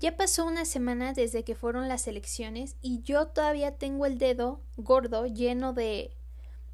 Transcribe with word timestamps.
Ya 0.00 0.16
pasó 0.16 0.46
una 0.46 0.64
semana 0.64 1.12
desde 1.12 1.44
que 1.44 1.54
fueron 1.54 1.86
las 1.86 2.06
elecciones 2.06 2.74
y 2.80 3.02
yo 3.02 3.26
todavía 3.26 3.76
tengo 3.76 4.06
el 4.06 4.16
dedo 4.16 4.62
gordo 4.78 5.26
lleno 5.26 5.74
de 5.74 6.16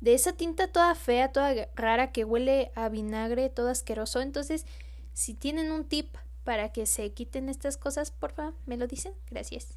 de 0.01 0.15
esa 0.15 0.33
tinta 0.33 0.69
toda 0.69 0.95
fea, 0.95 1.33
toda 1.33 1.69
rara 1.75 2.13
que 2.13 2.25
huele 2.25 2.71
a 2.77 2.89
vinagre, 2.89 3.49
todo 3.49 3.71
asqueroso. 3.71 4.21
Entonces, 4.21 4.65
si 5.13 5.35
tienen 5.35 5.73
un 5.73 5.85
tip 5.85 6.15
para 6.45 6.71
que 6.71 6.87
se 6.87 7.13
quiten 7.13 7.49
estas 7.49 7.77
cosas, 7.77 8.13
porfa, 8.13 8.53
me 8.67 8.77
lo 8.77 8.87
dicen. 8.87 9.15
Gracias. 9.29 9.77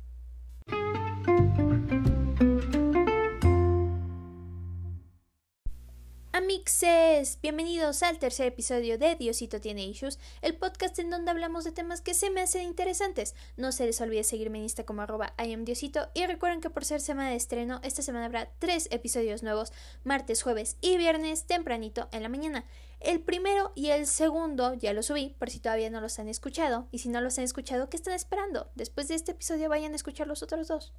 Amixes, 6.50 7.38
bienvenidos 7.44 8.02
al 8.02 8.18
tercer 8.18 8.48
episodio 8.48 8.98
de 8.98 9.14
Diosito 9.14 9.62
tiene 9.62 9.86
issues, 9.86 10.18
el 10.42 10.56
podcast 10.56 10.98
en 10.98 11.12
donde 11.12 11.30
hablamos 11.30 11.64
de 11.64 11.72
temas 11.72 12.02
que 12.02 12.16
se 12.16 12.32
me 12.32 12.42
hacen 12.42 12.64
interesantes. 12.64 13.36
No 13.56 13.72
se 13.72 13.86
les 13.86 14.02
olvide 14.02 14.24
seguirme 14.24 14.58
en 14.58 14.64
Insta 14.64 14.84
como 14.84 15.04
arroba 15.04 15.36
Diosito 15.38 16.10
y 16.16 16.26
recuerden 16.26 16.60
que 16.60 16.72
por 16.72 16.86
ser 16.86 17.02
semana 17.02 17.30
de 17.30 17.36
estreno, 17.36 17.80
esta 17.84 18.02
semana 18.02 18.26
habrá 18.26 18.50
tres 18.58 18.88
episodios 18.90 19.44
nuevos, 19.44 19.72
martes, 20.04 20.42
jueves 20.42 20.78
y 20.82 20.98
viernes 20.98 21.46
tempranito 21.46 22.10
en 22.12 22.24
la 22.24 22.30
mañana. 22.30 22.66
El 23.00 23.22
primero 23.22 23.72
y 23.76 23.92
el 23.92 24.08
segundo 24.08 24.74
ya 24.74 24.94
lo 24.94 25.04
subí, 25.04 25.36
por 25.38 25.52
si 25.52 25.60
todavía 25.60 25.92
no 25.92 26.02
los 26.02 26.18
han 26.18 26.30
escuchado, 26.30 26.88
y 26.90 26.98
si 26.98 27.10
no 27.10 27.22
los 27.22 27.38
han 27.38 27.44
escuchado, 27.44 27.92
¿qué 27.92 27.98
están 27.98 28.16
esperando? 28.16 28.72
Después 28.74 29.08
de 29.08 29.14
este 29.14 29.34
episodio 29.34 29.70
vayan 29.70 29.94
a 29.94 29.98
escuchar 29.98 30.26
los 30.26 30.42
otros 30.42 30.68
dos. 30.68 30.94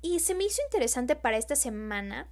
Y 0.00 0.20
se 0.20 0.34
me 0.34 0.44
hizo 0.44 0.62
interesante 0.62 1.14
para 1.14 1.36
esta 1.36 1.56
semana 1.56 2.30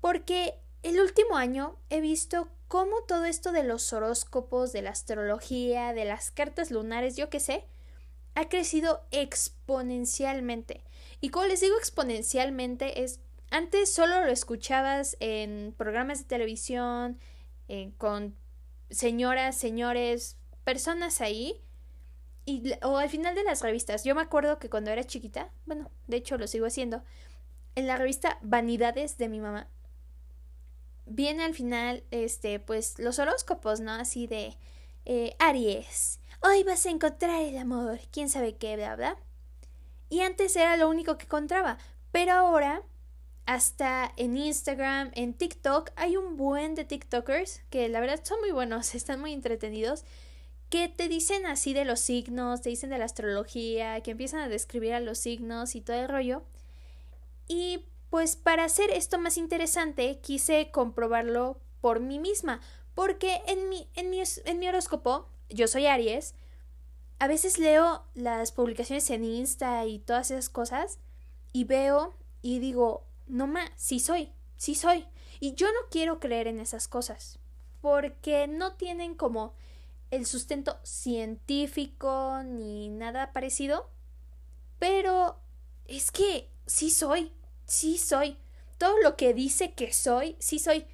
porque 0.00 0.63
el 0.84 1.00
último 1.00 1.36
año 1.36 1.76
he 1.90 2.00
visto 2.00 2.48
cómo 2.68 3.02
todo 3.02 3.24
esto 3.24 3.52
de 3.52 3.64
los 3.64 3.92
horóscopos, 3.92 4.72
de 4.72 4.82
la 4.82 4.90
astrología, 4.90 5.92
de 5.92 6.04
las 6.04 6.30
cartas 6.30 6.70
lunares, 6.70 7.16
yo 7.16 7.30
qué 7.30 7.40
sé, 7.40 7.64
ha 8.34 8.48
crecido 8.48 9.02
exponencialmente. 9.10 10.84
Y 11.20 11.30
como 11.30 11.46
les 11.46 11.60
digo 11.60 11.76
exponencialmente 11.78 13.02
es 13.02 13.20
antes 13.50 13.92
solo 13.92 14.24
lo 14.24 14.30
escuchabas 14.30 15.16
en 15.20 15.74
programas 15.76 16.18
de 16.18 16.24
televisión, 16.24 17.18
eh, 17.68 17.92
con 17.98 18.34
señoras, 18.90 19.56
señores, 19.56 20.36
personas 20.64 21.20
ahí, 21.20 21.62
y, 22.46 22.72
o 22.82 22.98
al 22.98 23.08
final 23.08 23.34
de 23.34 23.44
las 23.44 23.62
revistas. 23.62 24.04
Yo 24.04 24.14
me 24.14 24.22
acuerdo 24.22 24.58
que 24.58 24.68
cuando 24.68 24.90
era 24.90 25.04
chiquita, 25.04 25.50
bueno, 25.66 25.90
de 26.08 26.16
hecho 26.16 26.36
lo 26.36 26.46
sigo 26.46 26.66
haciendo, 26.66 27.04
en 27.74 27.86
la 27.86 27.96
revista 27.96 28.38
Vanidades 28.42 29.16
de 29.18 29.28
mi 29.28 29.40
mamá, 29.40 29.68
viene 31.06 31.44
al 31.44 31.54
final, 31.54 32.04
este, 32.10 32.60
pues 32.60 32.98
los 32.98 33.18
horóscopos, 33.18 33.80
¿no? 33.80 33.92
Así 33.92 34.26
de 34.26 34.56
eh, 35.04 35.36
Aries, 35.38 36.20
hoy 36.40 36.62
vas 36.64 36.86
a 36.86 36.90
encontrar 36.90 37.42
el 37.42 37.56
amor, 37.58 38.00
quién 38.10 38.28
sabe 38.28 38.56
qué, 38.56 38.76
¿verdad? 38.76 39.16
Y 40.08 40.20
antes 40.20 40.54
era 40.56 40.76
lo 40.76 40.88
único 40.88 41.18
que 41.18 41.24
encontraba, 41.24 41.78
pero 42.12 42.32
ahora 42.32 42.82
hasta 43.46 44.12
en 44.16 44.36
Instagram, 44.36 45.10
en 45.14 45.34
TikTok, 45.34 45.90
hay 45.96 46.16
un 46.16 46.36
buen 46.36 46.74
de 46.74 46.84
TikTokers 46.84 47.60
que 47.68 47.88
la 47.88 48.00
verdad 48.00 48.20
son 48.22 48.40
muy 48.40 48.50
buenos, 48.50 48.94
están 48.94 49.20
muy 49.20 49.32
entretenidos, 49.32 50.04
que 50.70 50.88
te 50.88 51.08
dicen 51.08 51.46
así 51.46 51.72
de 51.72 51.84
los 51.84 52.00
signos, 52.00 52.62
te 52.62 52.70
dicen 52.70 52.90
de 52.90 52.98
la 52.98 53.04
astrología, 53.04 54.00
que 54.00 54.12
empiezan 54.12 54.40
a 54.40 54.48
describir 54.48 54.94
a 54.94 55.00
los 55.00 55.18
signos 55.18 55.74
y 55.74 55.80
todo 55.80 55.96
el 55.96 56.08
rollo. 56.08 56.42
Y 57.46 57.84
pues 58.14 58.36
para 58.36 58.62
hacer 58.62 58.90
esto 58.90 59.18
más 59.18 59.36
interesante 59.36 60.20
quise 60.20 60.70
comprobarlo 60.70 61.58
por 61.80 61.98
mí 61.98 62.20
misma, 62.20 62.60
porque 62.94 63.42
en 63.48 63.68
mi, 63.68 63.88
en 63.96 64.08
mi, 64.08 64.22
en 64.44 64.58
mi 64.60 64.68
horóscopo, 64.68 65.28
yo 65.48 65.66
soy 65.66 65.86
Aries, 65.86 66.36
a 67.18 67.26
veces 67.26 67.58
leo 67.58 68.04
las 68.14 68.52
publicaciones 68.52 69.10
en 69.10 69.24
Insta 69.24 69.84
y 69.86 69.98
todas 69.98 70.30
esas 70.30 70.48
cosas 70.48 71.00
y 71.52 71.64
veo 71.64 72.14
y 72.40 72.60
digo, 72.60 73.04
no 73.26 73.48
más, 73.48 73.68
sí 73.74 73.98
soy, 73.98 74.30
sí 74.58 74.76
soy. 74.76 75.08
Y 75.40 75.54
yo 75.54 75.66
no 75.72 75.88
quiero 75.90 76.20
creer 76.20 76.46
en 76.46 76.60
esas 76.60 76.86
cosas, 76.86 77.40
porque 77.80 78.46
no 78.46 78.76
tienen 78.76 79.16
como 79.16 79.54
el 80.12 80.24
sustento 80.24 80.78
científico 80.84 82.44
ni 82.44 82.90
nada 82.90 83.32
parecido, 83.32 83.90
pero 84.78 85.40
es 85.88 86.12
que 86.12 86.48
sí 86.64 86.90
soy, 86.90 87.32
sí 87.66 87.98
soy. 87.98 88.36
Todo 88.78 88.98
lo 88.98 89.16
que 89.16 89.34
dice 89.34 89.72
que 89.72 89.92
soy, 89.92 90.36
sí 90.38 90.58
soy. 90.58 90.86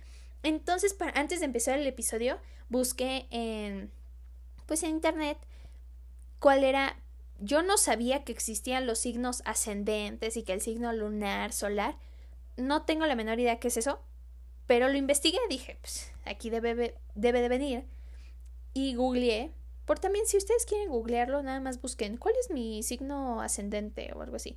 Entonces, 0.43 0.95
para, 0.95 1.19
antes 1.19 1.41
de 1.41 1.47
empezar 1.47 1.79
el 1.79 1.87
episodio, 1.87 2.39
busqué 2.69 3.27
en, 3.31 3.91
pues 4.67 4.83
en 4.83 4.91
internet 4.91 5.39
cuál 6.39 6.65
era. 6.65 6.97
Yo 7.43 7.63
no 7.63 7.79
sabía 7.79 8.25
que 8.25 8.33
existían 8.33 8.87
los 8.87 8.99
signos 8.99 9.43
ascendentes 9.47 10.37
y 10.37 10.43
que 10.43 10.53
el 10.53 10.61
signo 10.61 10.93
lunar, 10.93 11.53
solar. 11.53 11.97
No 12.57 12.83
tengo 12.83 13.07
la 13.07 13.17
menor 13.17 13.41
idea 13.41 13.59
qué 13.59 13.69
es 13.69 13.79
eso, 13.79 14.01
pero 14.67 14.89
lo 14.89 14.99
investigué. 14.99 15.39
Dije, 15.49 15.79
pues 15.81 16.13
aquí 16.27 16.51
debe, 16.51 16.95
debe 17.15 17.41
de 17.41 17.49
venir. 17.49 17.85
Y 18.75 18.95
googleé. 18.95 19.53
Por 19.87 19.99
también, 19.99 20.27
si 20.27 20.37
ustedes 20.37 20.67
quieren 20.67 20.91
googlearlo, 20.91 21.43
nada 21.43 21.61
más 21.61 21.81
busquen 21.81 22.17
cuál 22.17 22.35
es 22.39 22.51
mi 22.51 22.83
signo 22.83 23.41
ascendente 23.41 24.13
o 24.15 24.23
algo 24.23 24.37
así. 24.37 24.57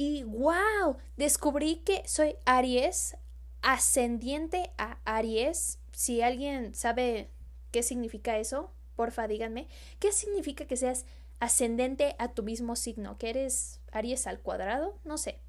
Y 0.00 0.22
wow, 0.22 0.96
descubrí 1.16 1.78
que 1.78 2.06
soy 2.06 2.36
Aries, 2.44 3.16
ascendiente 3.62 4.70
a 4.78 4.98
Aries. 5.04 5.80
Si 5.90 6.22
alguien 6.22 6.72
sabe 6.72 7.32
qué 7.72 7.82
significa 7.82 8.38
eso, 8.38 8.70
porfa 8.94 9.26
díganme. 9.26 9.66
¿Qué 9.98 10.12
significa 10.12 10.66
que 10.66 10.76
seas 10.76 11.04
ascendente 11.40 12.14
a 12.20 12.28
tu 12.28 12.44
mismo 12.44 12.76
signo? 12.76 13.18
¿Que 13.18 13.30
eres 13.30 13.80
Aries 13.90 14.28
al 14.28 14.38
cuadrado? 14.38 14.96
No 15.02 15.18
sé. 15.18 15.40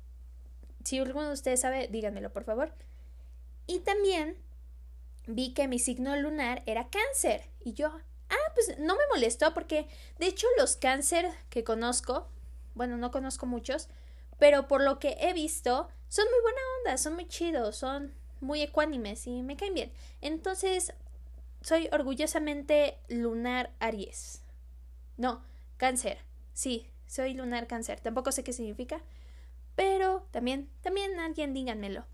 Si 0.84 0.98
alguno 0.98 1.28
de 1.28 1.34
ustedes 1.34 1.60
sabe, 1.60 1.88
díganmelo, 1.88 2.34
por 2.34 2.44
favor. 2.44 2.74
Y 3.68 3.81
también 3.81 4.36
vi 5.28 5.54
que 5.54 5.68
mi 5.68 5.78
signo 5.78 6.16
lunar 6.16 6.64
era 6.66 6.90
cáncer. 6.90 7.44
Y 7.64 7.74
yo, 7.74 7.90
ah, 8.30 8.52
pues 8.56 8.80
no 8.80 8.96
me 8.96 9.08
molestó 9.12 9.54
porque, 9.54 9.88
de 10.18 10.26
hecho, 10.26 10.48
los 10.58 10.76
cáncer 10.76 11.30
que 11.52 11.64
conozco, 11.64 12.28
bueno, 12.74 12.98
no 12.98 13.12
conozco 13.12 13.46
muchos, 13.46 13.90
pero 14.39 14.67
por 14.67 14.81
lo 14.81 14.97
que 15.00 15.17
he 15.19 15.33
visto, 15.33 15.89
son 16.07 16.25
muy 16.31 16.41
buena 16.41 16.59
onda, 16.79 16.97
son 16.97 17.13
muy 17.13 17.27
chidos, 17.27 17.75
son 17.75 18.13
muy 18.41 18.61
ecuánimes 18.61 19.27
y 19.27 19.44
me 19.44 19.57
caen 19.57 19.73
bien. 19.73 19.91
Entonces, 20.22 20.94
soy 21.61 21.89
orgullosamente 21.91 22.97
lunar 23.09 23.72
Aries. 23.79 24.41
No, 25.17 25.44
cáncer. 25.77 26.19
Sí, 26.53 26.88
soy 27.05 27.33
lunar 27.33 27.67
cáncer. 27.67 28.00
Tampoco 28.00 28.31
sé 28.31 28.44
qué 28.44 28.53
significa, 28.53 29.01
pero 29.75 30.25
también, 30.31 30.69
también 30.81 31.19
alguien 31.19 31.53
díganmelo. 31.53 32.06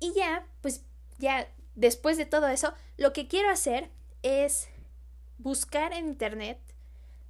Y 0.00 0.12
ya, 0.14 0.46
pues 0.60 0.84
ya 1.18 1.48
después 1.76 2.16
de 2.16 2.26
todo 2.26 2.48
eso, 2.48 2.74
lo 2.96 3.12
que 3.12 3.28
quiero 3.28 3.50
hacer 3.50 3.90
es 4.22 4.68
buscar 5.38 5.92
en 5.92 6.06
internet 6.06 6.58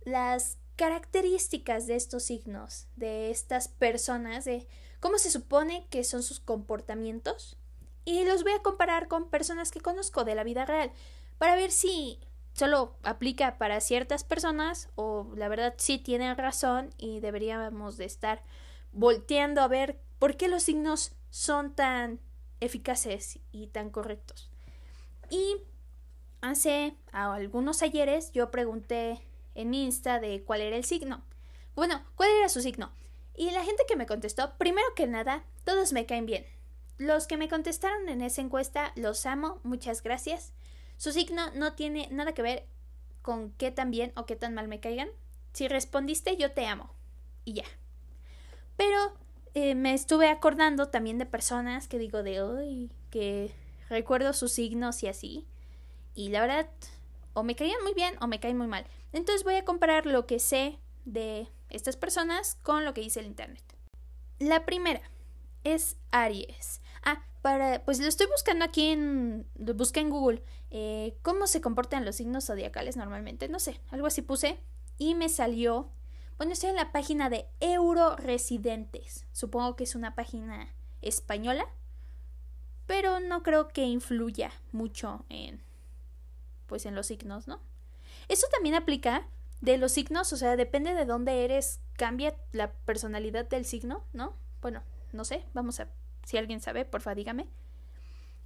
las 0.04 0.58
características 0.76 1.86
de 1.86 1.96
estos 1.96 2.24
signos, 2.24 2.86
de 2.96 3.30
estas 3.30 3.68
personas, 3.68 4.44
de 4.44 4.66
cómo 5.00 5.18
se 5.18 5.30
supone 5.30 5.86
que 5.90 6.04
son 6.04 6.22
sus 6.22 6.40
comportamientos 6.40 7.56
y 8.04 8.24
los 8.24 8.42
voy 8.42 8.52
a 8.52 8.62
comparar 8.62 9.08
con 9.08 9.30
personas 9.30 9.70
que 9.70 9.80
conozco 9.80 10.24
de 10.24 10.34
la 10.34 10.44
vida 10.44 10.66
real 10.66 10.92
para 11.38 11.56
ver 11.56 11.70
si 11.70 12.20
solo 12.52 12.96
aplica 13.02 13.58
para 13.58 13.80
ciertas 13.80 14.24
personas 14.24 14.88
o 14.94 15.32
la 15.36 15.48
verdad 15.48 15.74
sí 15.76 15.98
tienen 15.98 16.36
razón 16.36 16.90
y 16.98 17.20
deberíamos 17.20 17.96
de 17.96 18.04
estar 18.04 18.42
volteando 18.92 19.60
a 19.60 19.68
ver 19.68 20.00
por 20.18 20.36
qué 20.36 20.48
los 20.48 20.62
signos 20.62 21.12
son 21.30 21.74
tan 21.74 22.20
eficaces 22.60 23.40
y 23.50 23.66
tan 23.68 23.90
correctos. 23.90 24.50
Y 25.30 25.56
hace 26.40 26.96
algunos 27.12 27.82
ayeres 27.82 28.30
yo 28.32 28.50
pregunté 28.50 29.20
en 29.54 29.74
Insta 29.74 30.20
de 30.20 30.42
cuál 30.42 30.60
era 30.60 30.76
el 30.76 30.84
signo. 30.84 31.22
Bueno, 31.74 32.02
cuál 32.14 32.30
era 32.30 32.48
su 32.48 32.60
signo. 32.60 32.92
Y 33.36 33.50
la 33.50 33.64
gente 33.64 33.82
que 33.88 33.96
me 33.96 34.06
contestó, 34.06 34.56
primero 34.58 34.86
que 34.94 35.06
nada, 35.06 35.44
todos 35.64 35.92
me 35.92 36.06
caen 36.06 36.26
bien. 36.26 36.46
Los 36.98 37.26
que 37.26 37.36
me 37.36 37.48
contestaron 37.48 38.08
en 38.08 38.22
esa 38.22 38.40
encuesta 38.40 38.92
los 38.94 39.26
amo, 39.26 39.60
muchas 39.64 40.02
gracias. 40.02 40.52
Su 40.96 41.12
signo 41.12 41.50
no 41.54 41.74
tiene 41.74 42.08
nada 42.12 42.34
que 42.34 42.42
ver 42.42 42.66
con 43.22 43.50
qué 43.52 43.70
tan 43.72 43.90
bien 43.90 44.12
o 44.16 44.26
qué 44.26 44.36
tan 44.36 44.54
mal 44.54 44.68
me 44.68 44.80
caigan. 44.80 45.08
Si 45.52 45.66
respondiste, 45.66 46.36
yo 46.36 46.52
te 46.52 46.66
amo. 46.66 46.94
Y 47.44 47.54
ya. 47.54 47.64
Pero 48.76 49.14
eh, 49.54 49.74
me 49.74 49.94
estuve 49.94 50.28
acordando 50.28 50.88
también 50.88 51.18
de 51.18 51.26
personas 51.26 51.88
que 51.88 51.98
digo 51.98 52.22
de 52.22 52.42
hoy, 52.42 52.90
que 53.10 53.52
recuerdo 53.88 54.32
sus 54.32 54.52
signos 54.52 55.02
y 55.02 55.08
así. 55.08 55.46
Y 56.14 56.28
la 56.28 56.40
verdad, 56.40 56.68
o 57.32 57.42
me 57.42 57.56
caían 57.56 57.82
muy 57.82 57.94
bien 57.94 58.14
o 58.20 58.28
me 58.28 58.38
caen 58.38 58.58
muy 58.58 58.68
mal. 58.68 58.86
Entonces 59.14 59.44
voy 59.44 59.54
a 59.54 59.64
comparar 59.64 60.06
lo 60.06 60.26
que 60.26 60.40
sé 60.40 60.80
de 61.04 61.48
estas 61.70 61.96
personas 61.96 62.56
con 62.62 62.84
lo 62.84 62.94
que 62.94 63.00
dice 63.00 63.20
el 63.20 63.26
Internet. 63.26 63.62
La 64.40 64.66
primera 64.66 65.02
es 65.62 65.96
Aries. 66.10 66.82
Ah, 67.04 67.24
para, 67.40 67.84
pues 67.84 68.00
lo 68.00 68.08
estoy 68.08 68.26
buscando 68.26 68.64
aquí 68.64 68.88
en, 68.88 69.46
lo 69.54 69.74
busqué 69.74 70.00
en 70.00 70.10
Google, 70.10 70.42
eh, 70.70 71.16
cómo 71.22 71.46
se 71.46 71.60
comportan 71.60 72.04
los 72.04 72.16
signos 72.16 72.46
zodiacales 72.46 72.96
normalmente, 72.96 73.48
no 73.48 73.60
sé, 73.60 73.80
algo 73.90 74.08
así 74.08 74.20
puse 74.20 74.58
y 74.98 75.14
me 75.14 75.28
salió, 75.28 75.92
Bueno, 76.36 76.52
estoy 76.52 76.70
en 76.70 76.76
la 76.76 76.90
página 76.90 77.30
de 77.30 77.46
Euroresidentes. 77.60 79.26
Supongo 79.30 79.76
que 79.76 79.84
es 79.84 79.94
una 79.94 80.16
página 80.16 80.74
española, 81.02 81.68
pero 82.86 83.20
no 83.20 83.44
creo 83.44 83.68
que 83.68 83.84
influya 83.84 84.50
mucho 84.72 85.24
en 85.28 85.62
pues 86.66 86.84
en 86.86 86.96
los 86.96 87.06
signos, 87.06 87.46
¿no? 87.46 87.60
Eso 88.28 88.46
también 88.52 88.74
aplica 88.74 89.28
de 89.60 89.78
los 89.78 89.92
signos, 89.92 90.32
o 90.32 90.36
sea, 90.36 90.56
depende 90.56 90.94
de 90.94 91.04
dónde 91.04 91.44
eres, 91.44 91.80
cambia 91.96 92.34
la 92.52 92.72
personalidad 92.72 93.48
del 93.48 93.64
signo, 93.64 94.04
¿no? 94.12 94.36
Bueno, 94.60 94.82
no 95.12 95.24
sé, 95.24 95.44
vamos 95.54 95.80
a 95.80 95.88
si 96.24 96.36
alguien 96.38 96.60
sabe, 96.60 96.84
porfa, 96.84 97.14
dígame. 97.14 97.48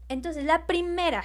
Entonces, 0.08 0.44
la 0.44 0.66
primera, 0.66 1.24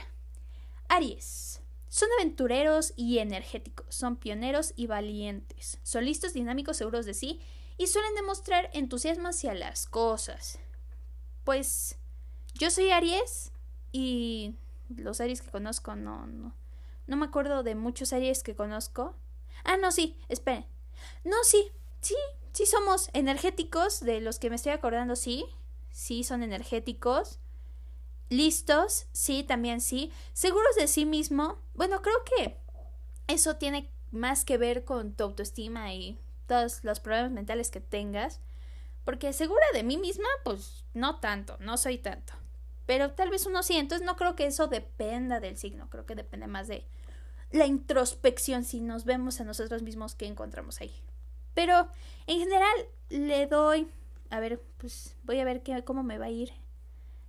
Aries. 0.90 1.62
Son 1.90 2.10
aventureros 2.20 2.94
y 2.96 3.20
energéticos, 3.20 3.86
son 3.94 4.16
pioneros 4.16 4.74
y 4.76 4.88
valientes, 4.88 5.80
son 5.84 6.06
listos, 6.06 6.34
dinámicos, 6.34 6.78
seguros 6.78 7.06
de 7.06 7.14
sí 7.14 7.40
y 7.78 7.86
suelen 7.86 8.16
demostrar 8.16 8.72
entusiasmo 8.74 9.28
hacia 9.28 9.54
las 9.54 9.86
cosas. 9.86 10.58
Pues 11.44 12.00
yo 12.56 12.72
soy 12.72 12.90
Aries 12.90 13.52
y 13.92 14.56
los 14.90 15.22
Aries 15.22 15.44
que 15.44 15.52
conozco 15.52 15.96
no, 15.96 16.26
no, 16.26 16.56
no 17.08 17.18
me 17.18 17.26
acuerdo 17.26 17.64
de 17.64 17.76
muchos 17.76 18.14
Aries 18.14 18.44
que 18.44 18.56
conozco. 18.56 19.16
Ah, 19.64 19.78
no, 19.78 19.92
sí, 19.92 20.18
esperen. 20.30 20.66
No, 21.24 21.36
sí, 21.44 21.72
sí, 22.02 22.16
sí 22.52 22.66
somos 22.66 23.10
energéticos, 23.14 24.00
de 24.02 24.22
los 24.22 24.40
que 24.40 24.50
me 24.50 24.56
estoy 24.56 24.72
acordando, 24.72 25.16
sí, 25.16 25.46
sí 25.92 26.24
son 26.24 26.44
energéticos. 26.44 27.40
Listos, 28.30 29.06
sí, 29.12 29.44
también 29.44 29.82
sí. 29.82 30.12
Seguros 30.34 30.76
de 30.76 30.88
sí 30.88 31.06
mismo. 31.06 31.60
Bueno, 31.76 32.02
creo 32.02 32.24
que 32.24 32.58
eso 33.28 33.58
tiene 33.58 33.92
más 34.12 34.46
que 34.46 34.58
ver 34.58 34.86
con 34.86 35.14
tu 35.14 35.24
autoestima 35.24 35.94
y 35.94 36.20
todos 36.48 36.84
los 36.84 37.00
problemas 37.00 37.32
mentales 37.32 37.70
que 37.70 37.80
tengas. 37.80 38.40
Porque 39.06 39.34
segura 39.34 39.66
de 39.74 39.84
mí 39.84 39.98
misma, 39.98 40.28
pues 40.44 40.86
no 40.94 41.20
tanto, 41.20 41.58
no 41.60 41.78
soy 41.78 41.98
tanto. 41.98 42.34
Pero 42.86 43.12
tal 43.12 43.30
vez 43.30 43.46
uno 43.46 43.64
sí, 43.64 43.78
entonces 43.78 44.06
no 44.06 44.16
creo 44.16 44.36
que 44.36 44.46
eso 44.46 44.68
dependa 44.68 45.40
del 45.40 45.58
signo, 45.58 45.90
creo 45.90 46.06
que 46.06 46.16
depende 46.16 46.48
más 46.48 46.68
de 46.68 46.86
la 47.52 47.66
introspección, 47.66 48.64
si 48.64 48.82
nos 48.82 49.06
vemos 49.06 49.40
a 49.40 49.44
nosotros 49.44 49.84
mismos, 49.84 50.16
que 50.16 50.26
encontramos 50.26 50.82
ahí. 50.82 50.94
Pero 51.54 51.88
en 52.28 52.40
general 52.40 52.74
le 53.10 53.48
doy, 53.48 53.88
a 54.30 54.40
ver, 54.40 54.62
pues 54.78 55.16
voy 55.24 55.40
a 55.40 55.46
ver 55.46 55.62
qué, 55.62 55.84
cómo 55.84 56.04
me 56.04 56.18
va 56.18 56.26
a 56.26 56.32
ir 56.32 56.52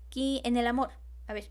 aquí 0.06 0.40
en 0.44 0.56
el 0.56 0.66
amor. 0.66 0.90
A 1.26 1.34
ver, 1.34 1.50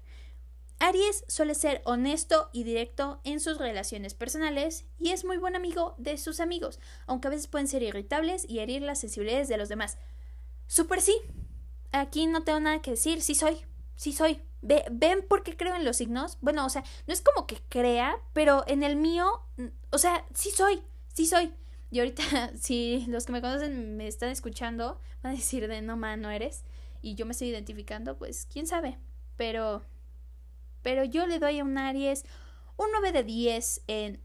Aries 0.79 1.23
suele 1.27 1.55
ser 1.55 1.81
honesto 1.85 2.49
y 2.51 2.63
directo 2.63 3.21
en 3.23 3.39
sus 3.39 3.57
relaciones 3.57 4.15
personales 4.15 4.85
y 4.99 5.11
es 5.11 5.23
muy 5.23 5.37
buen 5.37 5.55
amigo 5.55 5.95
de 5.97 6.17
sus 6.17 6.39
amigos, 6.39 6.79
aunque 7.05 7.27
a 7.27 7.31
veces 7.31 7.47
pueden 7.47 7.67
ser 7.67 7.83
irritables 7.83 8.45
y 8.49 8.59
herir 8.59 8.81
las 8.81 8.99
sensibilidades 8.99 9.47
de 9.47 9.57
los 9.57 9.69
demás. 9.69 9.97
Super 10.67 11.01
sí. 11.01 11.15
Aquí 11.91 12.25
no 12.25 12.43
tengo 12.43 12.59
nada 12.59 12.81
que 12.81 12.91
decir, 12.91 13.21
sí 13.21 13.35
soy, 13.35 13.63
sí 13.95 14.13
soy. 14.13 14.41
¿Ven 14.61 15.25
por 15.27 15.43
qué 15.43 15.57
creo 15.57 15.75
en 15.75 15.83
los 15.83 15.97
signos? 15.97 16.37
Bueno, 16.41 16.65
o 16.65 16.69
sea, 16.69 16.83
no 17.05 17.13
es 17.13 17.21
como 17.21 17.47
que 17.47 17.57
crea, 17.67 18.15
pero 18.31 18.63
en 18.67 18.83
el 18.83 18.95
mío, 18.95 19.41
o 19.91 19.97
sea, 19.97 20.25
sí 20.33 20.51
soy, 20.51 20.81
sí 21.13 21.25
soy. 21.25 21.53
Y 21.91 21.99
ahorita, 21.99 22.51
si 22.55 23.05
los 23.07 23.25
que 23.25 23.33
me 23.33 23.41
conocen 23.41 23.97
me 23.97 24.07
están 24.07 24.29
escuchando, 24.29 24.99
van 25.21 25.33
a 25.33 25.35
decir 25.35 25.67
de 25.67 25.81
no, 25.81 25.97
man, 25.97 26.21
no 26.21 26.29
eres 26.29 26.63
y 27.03 27.15
yo 27.15 27.25
me 27.25 27.33
estoy 27.33 27.49
identificando, 27.49 28.17
pues 28.17 28.47
quién 28.51 28.65
sabe. 28.65 28.97
Pero, 29.35 29.83
pero 30.81 31.03
yo 31.03 31.27
le 31.27 31.37
doy 31.37 31.59
a 31.59 31.63
un 31.63 31.77
Aries 31.77 32.23
un 32.77 32.87
9 32.91 33.11
de 33.11 33.23
10 33.23 33.83
en 33.87 34.19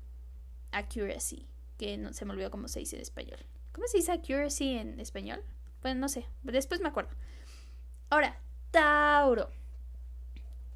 accuracy, 0.73 1.47
que 1.77 1.99
no 1.99 2.13
se 2.13 2.25
me 2.25 2.33
olvidó 2.33 2.51
cómo 2.51 2.69
se 2.69 2.79
dice 2.79 2.97
en 2.97 3.03
español. 3.03 3.41
¿Cómo 3.73 3.87
se 3.89 3.99
dice 3.99 4.13
accuracy 4.13 4.79
en 4.79 4.99
español? 5.01 5.43
Bueno, 5.83 6.01
no 6.01 6.09
sé, 6.09 6.25
después 6.45 6.81
me 6.81 6.89
acuerdo. 6.89 7.11
Ahora, 8.11 8.41
Tauro. 8.71 9.51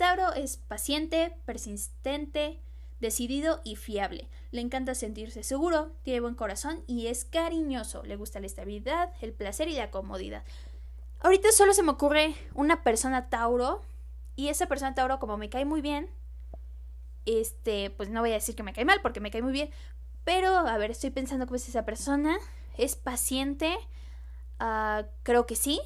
Tauro 0.02 0.32
es 0.32 0.56
paciente, 0.56 1.32
persistente, 1.46 2.58
decidido 2.98 3.60
y 3.62 3.76
fiable. 3.76 4.26
Le 4.50 4.60
encanta 4.60 4.96
sentirse 4.96 5.44
seguro, 5.44 5.92
tiene 6.02 6.18
buen 6.18 6.34
corazón 6.34 6.82
y 6.88 7.06
es 7.06 7.24
cariñoso. 7.24 8.02
Le 8.02 8.16
gusta 8.16 8.40
la 8.40 8.46
estabilidad, 8.46 9.12
el 9.20 9.32
placer 9.32 9.68
y 9.68 9.76
la 9.76 9.92
comodidad. 9.92 10.42
Ahorita 11.20 11.52
solo 11.52 11.72
se 11.72 11.84
me 11.84 11.92
ocurre 11.92 12.34
una 12.52 12.82
persona 12.82 13.28
Tauro. 13.28 13.80
Y 14.34 14.48
esa 14.48 14.66
persona 14.66 14.92
Tauro, 14.96 15.20
como 15.20 15.36
me 15.36 15.48
cae 15.48 15.64
muy 15.64 15.80
bien, 15.80 16.10
este, 17.24 17.90
pues 17.90 18.10
no 18.10 18.22
voy 18.22 18.32
a 18.32 18.34
decir 18.34 18.56
que 18.56 18.64
me 18.64 18.72
cae 18.72 18.84
mal 18.84 19.02
porque 19.02 19.20
me 19.20 19.30
cae 19.30 19.42
muy 19.42 19.52
bien. 19.52 19.70
Pero, 20.24 20.48
a 20.48 20.78
ver, 20.78 20.90
estoy 20.90 21.10
pensando 21.10 21.46
cómo 21.46 21.54
es 21.54 21.68
esa 21.68 21.84
persona. 21.84 22.38
Es 22.76 22.96
paciente. 22.96 23.72
Uh, 24.60 25.04
creo 25.22 25.46
que 25.46 25.54
sí. 25.54 25.80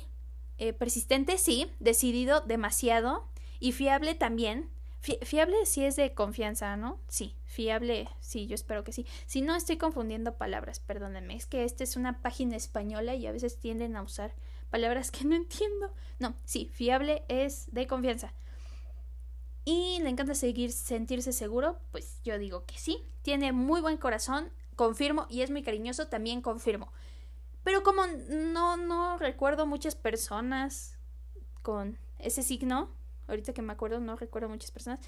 Eh, 0.57 0.73
persistente, 0.73 1.37
sí. 1.37 1.71
Decidido, 1.81 2.41
demasiado. 2.41 3.29
Y 3.61 3.73
fiable 3.73 4.15
también. 4.15 4.71
fiable 5.23 5.67
sí 5.67 5.85
es 5.85 5.97
de 5.97 6.15
confianza, 6.15 6.77
¿no? 6.77 6.99
Sí, 7.09 7.37
fiable, 7.45 8.09
sí, 8.21 8.47
yo 8.47 8.55
espero 8.55 8.85
que 8.85 8.93
sí. 8.93 9.07
Si 9.27 9.41
no 9.41 9.55
estoy 9.55 9.77
confundiendo 9.77 10.37
palabras, 10.37 10.81
perdónenme. 10.81 11.37
Es 11.37 11.47
que 11.47 11.65
esta 11.65 11.85
es 11.85 11.97
una 11.97 12.23
página 12.23 12.57
española 12.57 13.15
y 13.15 13.27
a 13.27 13.33
veces 13.33 13.59
tienden 13.59 13.97
a 13.97 14.03
usar 14.03 14.35
palabras 14.71 15.11
que 15.11 15.25
no 15.25 15.35
entiendo. 15.35 15.93
No, 16.19 16.35
sí, 16.45 16.71
fiable 16.73 17.25
es 17.29 17.73
de 17.73 17.87
confianza. 17.87 18.33
Y 19.65 19.99
le 20.01 20.09
encanta 20.11 20.35
seguir 20.35 20.71
sentirse 20.71 21.33
seguro, 21.33 21.81
pues 21.91 22.21
yo 22.23 22.39
digo 22.39 22.65
que 22.67 22.79
sí. 22.79 23.03
Tiene 23.23 23.53
muy 23.53 23.81
buen 23.81 23.97
corazón, 23.97 24.53
confirmo, 24.77 25.27
y 25.29 25.43
es 25.43 25.51
muy 25.51 25.63
cariñoso, 25.63 26.07
también 26.07 26.41
confirmo. 26.41 26.93
Pero 27.65 27.83
como 27.83 28.07
no, 28.07 28.77
no 28.77 29.19
recuerdo 29.19 29.67
muchas 29.67 29.97
personas 29.97 30.97
con 31.63 31.99
ese 32.21 32.45
signo, 32.45 32.95
ahorita 33.29 33.53
que 33.53 33.63
me 33.63 33.73
acuerdo 33.73 34.01
no 34.01 34.17
recuerdo 34.17 34.49
muchas 34.49 34.71
personas, 34.71 35.01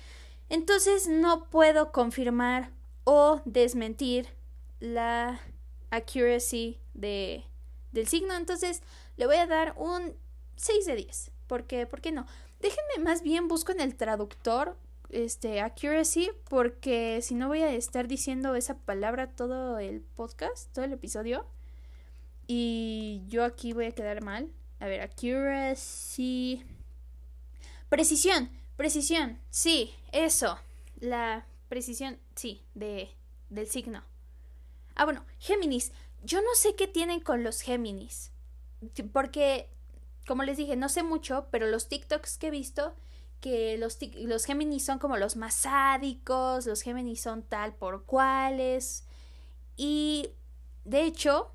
entonces 0.49 1.09
no 1.09 1.45
puedo 1.45 1.93
confirmar 1.93 2.71
o 3.05 3.41
desmentir 3.45 4.29
la 4.81 5.41
accuracy 5.91 6.79
de, 6.95 7.45
del 7.93 8.07
signo. 8.09 8.35
Entonces 8.35 8.83
le 9.17 9.27
voy 9.27 9.37
a 9.37 9.47
dar 9.47 9.75
un 9.77 10.15
6 10.57 10.87
de 10.87 10.97
10. 10.97 11.31
Porque, 11.47 11.87
¿por 11.87 12.01
qué 12.01 12.13
no? 12.13 12.27
Déjenme 12.61 13.05
más 13.05 13.23
bien 13.23 13.49
busco 13.49 13.73
en 13.73 13.81
el 13.81 13.97
traductor 13.97 14.77
este 15.11 15.63
accuracy 15.63 16.31
porque 16.51 17.21
si 17.23 17.35
no 17.35 17.49
voy 17.49 17.63
a 17.63 17.73
estar 17.73 18.09
diciendo 18.09 18.55
esa 18.55 18.77
palabra 18.77 19.29
todo 19.29 19.79
el 19.79 20.03
podcast, 20.03 20.71
todo 20.75 20.85
el 20.85 20.93
episodio 20.93 21.47
y 22.47 23.23
yo 23.29 23.45
aquí 23.45 23.73
voy 23.73 23.87
a 23.87 23.93
quedar 23.93 24.23
mal. 24.23 24.51
A 24.81 24.87
ver, 24.87 25.01
accuracy 25.01 26.63
precisión, 27.89 28.51
precisión. 28.77 29.39
Sí, 29.51 29.95
eso. 30.13 30.59
La 31.01 31.47
precisión, 31.69 32.19
sí, 32.35 32.63
de 32.75 33.11
del 33.51 33.67
signo. 33.67 34.03
Ah, 34.95 35.05
bueno, 35.05 35.25
Géminis. 35.39 35.93
Yo 36.23 36.43
no 36.43 36.55
sé 36.55 36.75
qué 36.75 36.87
tienen 36.89 37.21
con 37.21 37.45
los 37.45 37.61
Géminis 37.61 38.33
porque, 39.13 39.69
como 40.27 40.43
les 40.43 40.57
dije, 40.57 40.77
no 40.77 40.89
sé 40.89 41.03
mucho, 41.03 41.49
pero 41.51 41.67
los 41.67 41.89
TikToks 41.89 42.39
que 42.39 42.49
he 42.49 42.51
visto, 42.51 42.95
que 43.41 43.79
los, 43.79 43.99
los 44.17 44.45
Géminis 44.45 44.85
son 44.85 44.99
como 44.99 45.17
los 45.17 45.37
más 45.37 45.55
sádicos, 45.55 46.67
los 46.67 46.83
Géminis 46.83 47.21
son 47.21 47.43
tal 47.43 47.75
por 47.75 48.05
cuales. 48.05 49.05
Y, 49.77 50.31
de 50.85 51.03
hecho, 51.05 51.53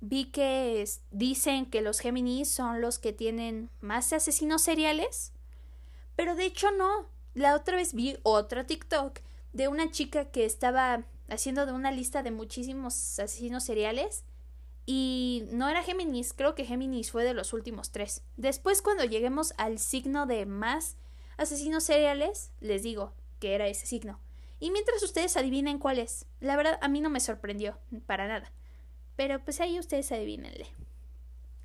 vi 0.00 0.26
que 0.26 0.88
dicen 1.10 1.66
que 1.66 1.82
los 1.82 2.00
Géminis 2.00 2.48
son 2.50 2.80
los 2.80 2.98
que 2.98 3.12
tienen 3.12 3.70
más 3.80 4.12
asesinos 4.12 4.62
seriales, 4.62 5.31
pero 6.22 6.36
de 6.36 6.44
hecho 6.44 6.70
no. 6.70 7.08
La 7.34 7.56
otra 7.56 7.74
vez 7.74 7.94
vi 7.94 8.16
otra 8.22 8.64
TikTok 8.64 9.18
de 9.52 9.66
una 9.66 9.90
chica 9.90 10.26
que 10.26 10.44
estaba 10.44 11.02
haciendo 11.28 11.66
de 11.66 11.72
una 11.72 11.90
lista 11.90 12.22
de 12.22 12.30
muchísimos 12.30 13.18
asesinos 13.18 13.64
seriales 13.64 14.22
y 14.86 15.48
no 15.50 15.68
era 15.68 15.82
Géminis, 15.82 16.32
creo 16.32 16.54
que 16.54 16.64
Géminis 16.64 17.10
fue 17.10 17.24
de 17.24 17.34
los 17.34 17.52
últimos 17.52 17.90
tres. 17.90 18.22
Después, 18.36 18.82
cuando 18.82 19.02
lleguemos 19.02 19.52
al 19.56 19.80
signo 19.80 20.26
de 20.26 20.46
más 20.46 20.94
asesinos 21.38 21.82
seriales, 21.82 22.52
les 22.60 22.84
digo 22.84 23.12
que 23.40 23.56
era 23.56 23.66
ese 23.66 23.86
signo. 23.86 24.20
Y 24.60 24.70
mientras 24.70 25.02
ustedes 25.02 25.36
adivinen 25.36 25.80
cuál 25.80 25.98
es, 25.98 26.26
la 26.38 26.54
verdad 26.54 26.78
a 26.82 26.86
mí 26.86 27.00
no 27.00 27.10
me 27.10 27.18
sorprendió 27.18 27.78
para 28.06 28.28
nada. 28.28 28.52
Pero 29.16 29.42
pues 29.42 29.60
ahí 29.60 29.76
ustedes 29.76 30.12
adivínenle. 30.12 30.68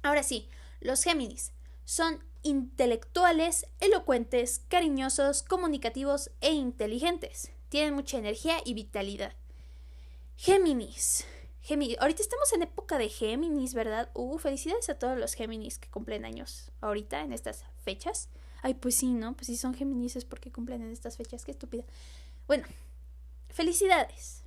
Ahora 0.02 0.24
sí, 0.24 0.50
los 0.82 1.04
Géminis 1.04 1.52
son 1.86 2.24
intelectuales, 2.48 3.68
elocuentes, 3.80 4.60
cariñosos, 4.68 5.44
comunicativos 5.44 6.32
e 6.42 6.52
inteligentes. 6.52 7.52
Tienen 7.70 7.94
mucha 7.94 8.18
energía 8.18 8.58
y 8.66 8.74
vitalidad. 8.74 9.34
Géminis 10.36 11.26
Géminis. 11.68 11.98
Ahorita 12.00 12.22
estamos 12.22 12.54
en 12.54 12.64
época 12.64 12.98
de 12.98 13.10
Géminis, 13.10 13.74
¿verdad? 13.74 14.10
Uh, 14.14 14.38
felicidades 14.38 14.90
a 14.90 14.98
todos 14.98 15.18
los 15.18 15.34
Géminis 15.34 15.78
que 15.78 15.90
cumplen 15.90 16.24
años 16.24 16.72
ahorita 16.80 17.22
en 17.22 17.34
estas 17.34 17.66
fechas. 17.84 18.30
Ay, 18.62 18.74
pues 18.76 18.96
sí, 18.96 19.14
¿no? 19.14 19.36
Pues 19.36 19.48
si 19.48 19.58
son 19.58 19.74
Géminis 19.74 20.16
es 20.16 20.24
porque 20.24 20.50
cumplen 20.50 20.82
en 20.82 20.94
estas 20.94 21.18
fechas. 21.18 21.44
Qué 21.44 21.52
estúpida. 21.52 21.84
Bueno, 22.48 22.66
felicidades. 23.50 24.46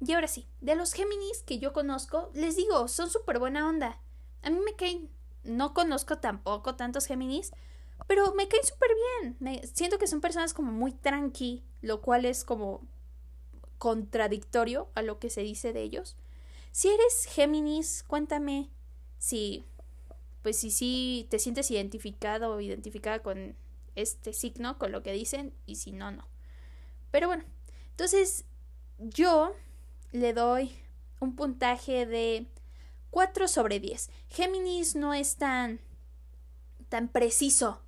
Y 0.00 0.12
ahora 0.12 0.28
sí, 0.28 0.46
de 0.62 0.74
los 0.74 0.94
Géminis 0.94 1.42
que 1.42 1.58
yo 1.58 1.74
conozco, 1.74 2.30
les 2.32 2.56
digo, 2.56 2.88
son 2.88 3.10
súper 3.10 3.38
buena 3.38 3.68
onda. 3.68 4.00
A 4.40 4.48
mí 4.48 4.58
me 4.64 4.74
caen, 4.74 5.10
no 5.44 5.74
conozco 5.74 6.18
tampoco 6.18 6.74
tantos 6.76 7.06
Géminis, 7.06 7.52
pero 8.06 8.34
me 8.34 8.48
caen 8.48 8.64
súper 8.64 8.90
bien. 9.20 9.36
Me, 9.40 9.66
siento 9.66 9.98
que 9.98 10.06
son 10.06 10.20
personas 10.20 10.54
como 10.54 10.72
muy 10.72 10.92
tranqui, 10.92 11.62
lo 11.80 12.00
cual 12.00 12.24
es 12.24 12.44
como 12.44 12.86
contradictorio 13.78 14.88
a 14.94 15.02
lo 15.02 15.18
que 15.18 15.30
se 15.30 15.42
dice 15.42 15.72
de 15.72 15.82
ellos. 15.82 16.16
Si 16.70 16.88
eres 16.88 17.26
Géminis, 17.26 18.04
cuéntame 18.06 18.70
si, 19.18 19.64
pues 20.42 20.58
si 20.58 20.70
sí 20.70 21.26
te 21.30 21.38
sientes 21.38 21.70
identificado 21.70 22.54
o 22.54 22.60
identificada 22.60 23.20
con 23.22 23.56
este 23.94 24.32
signo, 24.32 24.78
con 24.78 24.92
lo 24.92 25.02
que 25.02 25.12
dicen, 25.12 25.52
y 25.66 25.76
si 25.76 25.92
no, 25.92 26.10
no. 26.10 26.26
Pero 27.10 27.26
bueno, 27.26 27.44
entonces 27.90 28.44
yo 28.98 29.54
le 30.12 30.32
doy 30.32 30.72
un 31.20 31.36
puntaje 31.36 32.06
de 32.06 32.46
4 33.12 33.46
sobre 33.46 33.78
10. 33.78 34.10
Géminis 34.30 34.96
no 34.96 35.12
es 35.12 35.36
tan, 35.36 35.80
tan 36.88 37.08
preciso 37.08 37.82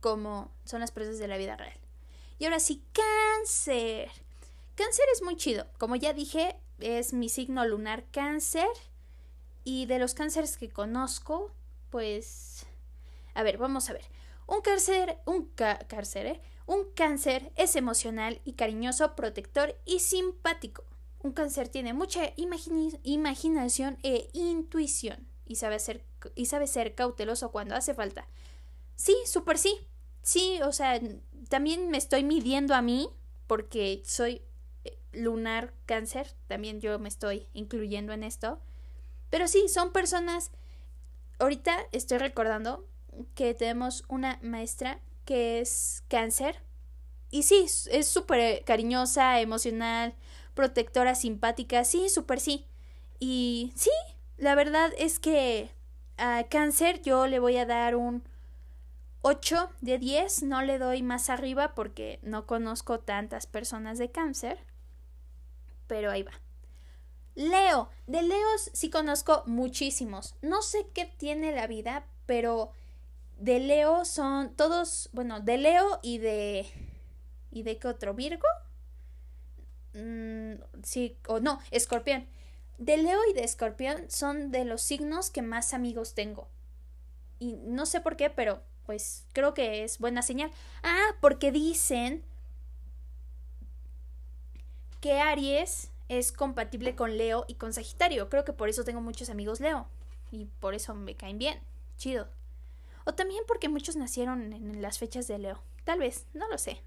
como 0.00 0.52
son 0.64 0.80
las 0.80 0.92
personas 0.92 1.18
de 1.18 1.26
la 1.26 1.36
vida 1.36 1.56
real. 1.56 1.76
Y 2.38 2.44
ahora 2.44 2.60
sí, 2.60 2.84
cáncer. 2.92 4.10
Cáncer 4.76 5.04
es 5.12 5.22
muy 5.22 5.36
chido. 5.36 5.66
Como 5.76 5.96
ya 5.96 6.12
dije, 6.12 6.56
es 6.78 7.12
mi 7.12 7.28
signo 7.28 7.66
lunar 7.66 8.04
cáncer. 8.12 8.68
Y 9.64 9.86
de 9.86 9.98
los 9.98 10.14
cánceres 10.14 10.56
que 10.56 10.70
conozco, 10.70 11.50
pues... 11.90 12.64
A 13.34 13.42
ver, 13.42 13.58
vamos 13.58 13.90
a 13.90 13.92
ver. 13.92 14.04
Un 14.46 14.60
cáncer, 14.60 15.18
un 15.26 15.50
cáncer. 15.88 16.40
Un 16.64 16.92
cáncer 16.94 17.50
es 17.56 17.74
emocional 17.74 18.40
y 18.44 18.52
cariñoso, 18.52 19.16
protector 19.16 19.76
y 19.84 19.98
simpático. 19.98 20.84
Un 21.28 21.34
cáncer 21.34 21.68
tiene 21.68 21.92
mucha 21.92 22.32
imaginación 23.04 23.98
e 24.02 24.30
intuición 24.32 25.28
y 25.44 25.56
sabe, 25.56 25.78
ser, 25.78 26.02
y 26.34 26.46
sabe 26.46 26.66
ser 26.66 26.94
cauteloso 26.94 27.50
cuando 27.50 27.74
hace 27.74 27.92
falta. 27.92 28.26
Sí, 28.96 29.14
súper 29.26 29.58
sí. 29.58 29.78
Sí, 30.22 30.58
o 30.62 30.72
sea, 30.72 30.98
también 31.50 31.90
me 31.90 31.98
estoy 31.98 32.24
midiendo 32.24 32.74
a 32.74 32.80
mí 32.80 33.10
porque 33.46 34.00
soy 34.06 34.40
eh, 34.84 34.96
lunar 35.12 35.74
cáncer, 35.84 36.34
también 36.46 36.80
yo 36.80 36.98
me 36.98 37.10
estoy 37.10 37.46
incluyendo 37.52 38.14
en 38.14 38.24
esto. 38.24 38.58
Pero 39.28 39.48
sí, 39.48 39.68
son 39.68 39.92
personas, 39.92 40.50
ahorita 41.40 41.76
estoy 41.92 42.16
recordando 42.16 42.88
que 43.34 43.52
tenemos 43.52 44.02
una 44.08 44.38
maestra 44.42 44.98
que 45.26 45.60
es 45.60 46.04
cáncer. 46.08 46.62
Y 47.30 47.42
sí, 47.42 47.66
es 47.90 48.08
súper 48.08 48.64
cariñosa, 48.64 49.42
emocional, 49.42 50.14
protectora, 50.58 51.14
simpática, 51.14 51.84
sí, 51.84 52.08
súper 52.08 52.40
sí. 52.40 52.66
Y 53.20 53.72
sí, 53.76 53.92
la 54.38 54.56
verdad 54.56 54.90
es 54.98 55.20
que 55.20 55.70
a 56.16 56.48
cáncer 56.50 57.00
yo 57.00 57.28
le 57.28 57.38
voy 57.38 57.56
a 57.58 57.64
dar 57.64 57.94
un 57.94 58.24
8 59.22 59.70
de 59.82 59.98
10, 59.98 60.42
no 60.42 60.62
le 60.62 60.80
doy 60.80 61.04
más 61.04 61.30
arriba 61.30 61.76
porque 61.76 62.18
no 62.22 62.44
conozco 62.44 62.98
tantas 62.98 63.46
personas 63.46 63.98
de 63.98 64.10
cáncer, 64.10 64.58
pero 65.86 66.10
ahí 66.10 66.24
va. 66.24 66.32
Leo, 67.36 67.88
de 68.08 68.22
Leos 68.22 68.72
sí 68.72 68.90
conozco 68.90 69.44
muchísimos. 69.46 70.34
No 70.42 70.60
sé 70.62 70.88
qué 70.92 71.04
tiene 71.04 71.52
la 71.52 71.68
vida, 71.68 72.04
pero 72.26 72.72
de 73.38 73.60
Leo 73.60 74.04
son 74.04 74.56
todos, 74.56 75.08
bueno, 75.12 75.38
de 75.38 75.56
Leo 75.56 76.00
y 76.02 76.18
de... 76.18 76.66
¿Y 77.52 77.62
de 77.62 77.78
qué 77.78 77.86
otro? 77.86 78.12
¿Virgo? 78.12 78.48
Mm, 79.94 80.54
sí, 80.82 81.16
o 81.26 81.40
no, 81.40 81.60
escorpión. 81.70 82.26
De 82.78 82.96
Leo 82.96 83.18
y 83.30 83.34
de 83.34 83.44
escorpión 83.44 84.08
son 84.08 84.50
de 84.50 84.64
los 84.64 84.82
signos 84.82 85.30
que 85.30 85.42
más 85.42 85.74
amigos 85.74 86.14
tengo. 86.14 86.48
Y 87.38 87.54
no 87.64 87.86
sé 87.86 88.00
por 88.00 88.16
qué, 88.16 88.30
pero 88.30 88.62
pues 88.86 89.24
creo 89.32 89.54
que 89.54 89.84
es 89.84 89.98
buena 89.98 90.22
señal. 90.22 90.50
Ah, 90.82 91.14
porque 91.20 91.52
dicen 91.52 92.22
que 95.00 95.20
Aries 95.20 95.90
es 96.08 96.32
compatible 96.32 96.94
con 96.94 97.16
Leo 97.16 97.44
y 97.48 97.54
con 97.54 97.72
Sagitario. 97.72 98.28
Creo 98.28 98.44
que 98.44 98.52
por 98.52 98.68
eso 98.68 98.84
tengo 98.84 99.00
muchos 99.00 99.30
amigos 99.30 99.60
Leo. 99.60 99.86
Y 100.30 100.46
por 100.60 100.74
eso 100.74 100.94
me 100.94 101.14
caen 101.14 101.38
bien. 101.38 101.60
Chido. 101.96 102.28
O 103.04 103.14
también 103.14 103.42
porque 103.46 103.68
muchos 103.68 103.96
nacieron 103.96 104.52
en 104.52 104.82
las 104.82 104.98
fechas 104.98 105.26
de 105.26 105.38
Leo. 105.38 105.62
Tal 105.84 105.98
vez, 105.98 106.26
no 106.34 106.48
lo 106.48 106.58
sé. 106.58 106.82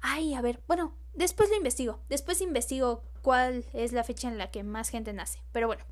Ay, 0.00 0.34
a 0.34 0.40
ver, 0.40 0.62
bueno, 0.66 0.94
después 1.14 1.50
lo 1.50 1.56
investigo. 1.56 2.00
Después 2.08 2.40
investigo 2.40 3.02
cuál 3.22 3.64
es 3.72 3.92
la 3.92 4.04
fecha 4.04 4.28
en 4.28 4.38
la 4.38 4.50
que 4.50 4.62
más 4.62 4.88
gente 4.88 5.12
nace. 5.12 5.40
Pero 5.52 5.66
bueno. 5.66 5.84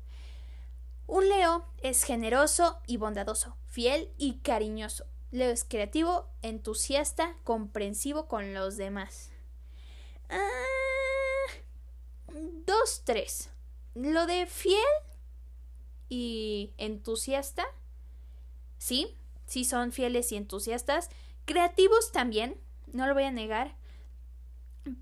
Un 1.11 1.27
Leo 1.27 1.65
es 1.81 2.03
generoso 2.03 2.83
y 2.85 2.97
bondadoso, 2.97 3.57
fiel 3.65 4.13
y 4.19 4.41
cariñoso. 4.41 5.07
Leo 5.31 5.49
es 5.49 5.63
creativo, 5.63 6.29
entusiasta, 6.43 7.35
comprensivo 7.43 8.27
con 8.27 8.53
los 8.53 8.77
demás. 8.77 9.31
Ah, 10.29 11.49
dos, 12.65 13.01
tres. 13.05 13.49
Lo 13.95 14.27
de 14.27 14.45
fiel 14.45 14.77
y 16.09 16.73
entusiasta, 16.77 17.65
sí, 18.77 19.15
sí 19.47 19.65
son 19.65 19.91
fieles 19.91 20.31
y 20.31 20.35
entusiastas. 20.35 21.09
Creativos 21.45 22.11
también, 22.11 22.61
no 22.93 23.07
lo 23.07 23.13
voy 23.13 23.23
a 23.23 23.31
negar. 23.31 23.75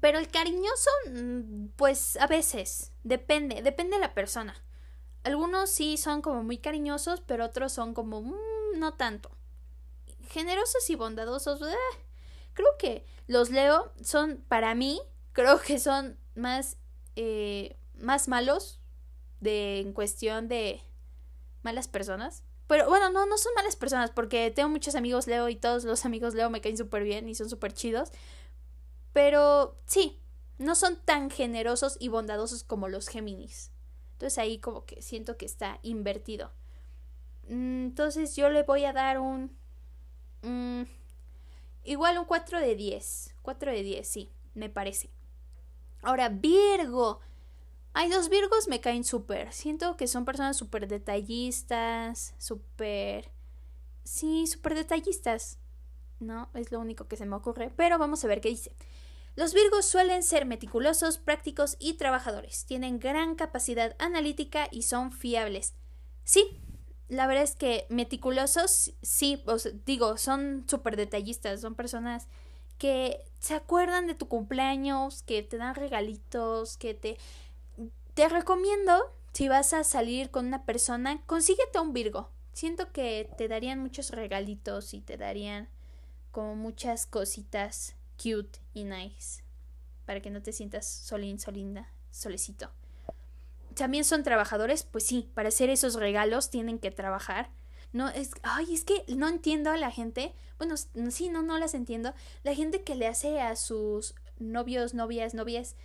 Pero 0.01 0.19
el 0.19 0.27
cariñoso, 0.29 0.89
mm, 1.11 1.67
pues 1.75 2.17
a 2.17 2.27
veces, 2.27 2.91
depende, 3.03 3.61
depende 3.61 3.97
de 3.97 4.01
la 4.01 4.13
persona. 4.13 4.55
Algunos 5.23 5.69
sí 5.69 5.97
son 5.97 6.21
como 6.21 6.43
muy 6.43 6.57
cariñosos, 6.57 7.21
pero 7.21 7.45
otros 7.45 7.71
son 7.71 7.93
como 7.93 8.21
mm, 8.21 8.79
no 8.79 8.93
tanto 8.93 9.37
generosos 10.27 10.89
y 10.89 10.95
bondadosos, 10.95 11.61
eh, 11.61 11.75
creo 12.53 12.77
que 12.77 13.05
los 13.27 13.49
leo 13.49 13.91
son, 14.01 14.43
para 14.47 14.75
mí, 14.75 15.01
creo 15.33 15.59
que 15.61 15.79
son 15.79 16.17
más, 16.35 16.77
eh, 17.15 17.77
más 17.95 18.27
malos 18.27 18.79
de, 19.39 19.79
en 19.79 19.93
cuestión 19.93 20.47
de 20.47 20.81
malas 21.63 21.87
personas. 21.87 22.43
Pero 22.67 22.87
bueno, 22.89 23.09
no, 23.09 23.25
no 23.25 23.37
son 23.37 23.53
malas 23.55 23.75
personas 23.75 24.11
porque 24.11 24.51
tengo 24.51 24.69
muchos 24.69 24.95
amigos 24.95 25.27
Leo 25.27 25.49
y 25.49 25.55
todos 25.55 25.85
los 25.85 26.05
amigos 26.05 26.33
Leo 26.33 26.49
me 26.49 26.61
caen 26.61 26.77
súper 26.77 27.03
bien 27.03 27.29
y 27.29 27.35
son 27.35 27.49
súper 27.49 27.73
chidos. 27.73 28.11
Pero 29.13 29.77
sí, 29.85 30.19
no 30.57 30.75
son 30.75 30.97
tan 30.97 31.29
generosos 31.29 31.97
y 31.99 32.09
bondadosos 32.09 32.63
como 32.63 32.89
los 32.89 33.07
Géminis. 33.07 33.71
Entonces 34.13 34.37
ahí 34.37 34.59
como 34.59 34.85
que 34.85 35.01
siento 35.01 35.37
que 35.37 35.45
está 35.45 35.79
invertido. 35.81 36.51
Mm, 37.47 37.85
entonces 37.85 38.35
yo 38.35 38.49
le 38.49 38.63
voy 38.63 38.83
a 38.85 38.93
dar 38.93 39.19
un 39.19 39.55
Mm, 40.41 40.83
igual 41.83 42.17
un 42.17 42.25
4 42.25 42.59
de 42.59 42.75
10. 42.75 43.35
4 43.41 43.71
de 43.71 43.83
10, 43.83 44.07
sí, 44.07 44.29
me 44.53 44.69
parece. 44.69 45.09
Ahora, 46.01 46.29
Virgo. 46.29 47.19
Hay 47.97 48.11
dos 48.11 48.29
Virgos 48.29 48.67
me 48.67 48.79
caen 48.79 49.03
súper. 49.03 49.51
Siento 49.51 49.97
que 49.97 50.05
son 50.05 50.23
personas 50.23 50.55
súper 50.55 50.87
detallistas, 50.87 52.35
súper... 52.37 53.31
Sí, 54.03 54.45
súper 54.45 54.75
detallistas. 54.75 55.57
No, 56.19 56.47
es 56.53 56.71
lo 56.71 56.79
único 56.79 57.07
que 57.07 57.15
se 57.15 57.25
me 57.25 57.35
ocurre. 57.35 57.71
Pero 57.75 57.97
vamos 57.97 58.23
a 58.23 58.27
ver 58.27 58.39
qué 58.39 58.49
dice. 58.49 58.71
Los 59.35 59.55
Virgos 59.55 59.87
suelen 59.87 60.21
ser 60.21 60.45
meticulosos, 60.45 61.17
prácticos 61.17 61.75
y 61.79 61.93
trabajadores. 61.93 62.65
Tienen 62.65 62.99
gran 62.99 63.33
capacidad 63.33 63.95
analítica 63.97 64.67
y 64.69 64.83
son 64.83 65.11
fiables. 65.11 65.73
Sí, 66.23 66.61
la 67.07 67.25
verdad 67.25 67.45
es 67.45 67.55
que 67.55 67.87
meticulosos, 67.89 68.93
sí, 69.01 69.43
digo, 69.87 70.17
son 70.17 70.65
súper 70.67 70.97
detallistas, 70.97 71.61
son 71.61 71.73
personas 71.73 72.27
que 72.77 73.23
se 73.39 73.55
acuerdan 73.55 74.07
de 74.07 74.15
tu 74.15 74.27
cumpleaños, 74.27 75.23
que 75.23 75.41
te 75.41 75.57
dan 75.57 75.73
regalitos, 75.73 76.77
que 76.77 76.93
te... 76.93 77.17
Te 78.17 78.27
recomiendo, 78.29 79.13
si 79.31 79.47
vas 79.47 79.73
a 79.73 79.83
salir 79.83 80.31
con 80.31 80.47
una 80.47 80.65
persona, 80.65 81.21
consíguete 81.27 81.79
un 81.79 81.93
Virgo. 81.93 82.31
Siento 82.51 82.91
que 82.91 83.29
te 83.37 83.47
darían 83.47 83.77
muchos 83.77 84.09
regalitos 84.09 84.95
y 84.95 85.01
te 85.01 85.17
darían 85.17 85.69
como 86.31 86.55
muchas 86.55 87.05
cositas 87.05 87.95
cute 88.15 88.57
y 88.73 88.85
nice. 88.85 89.43
Para 90.07 90.19
que 90.19 90.31
no 90.31 90.41
te 90.41 90.51
sientas 90.51 90.87
solín, 90.87 91.39
solinda, 91.39 91.91
solecito 92.09 92.71
también 93.75 94.03
son 94.03 94.23
trabajadores, 94.23 94.81
pues 94.81 95.05
sí, 95.05 95.29
para 95.35 95.49
hacer 95.49 95.69
esos 95.69 95.93
regalos 95.93 96.49
tienen 96.49 96.79
que 96.79 96.89
trabajar. 96.89 97.51
No, 97.93 98.09
es, 98.09 98.31
ay, 98.41 98.73
es 98.73 98.83
que 98.83 99.03
no 99.07 99.27
entiendo 99.27 99.69
a 99.69 99.77
la 99.77 99.91
gente, 99.91 100.33
bueno, 100.57 100.75
sí, 101.11 101.29
no, 101.29 101.43
no 101.43 101.59
las 101.59 101.75
entiendo, 101.75 102.15
la 102.41 102.55
gente 102.55 102.81
que 102.81 102.95
le 102.95 103.05
hace 103.05 103.39
a 103.39 103.55
sus 103.55 104.15
novios, 104.39 104.95
novias, 104.95 105.35
novias, 105.35 105.75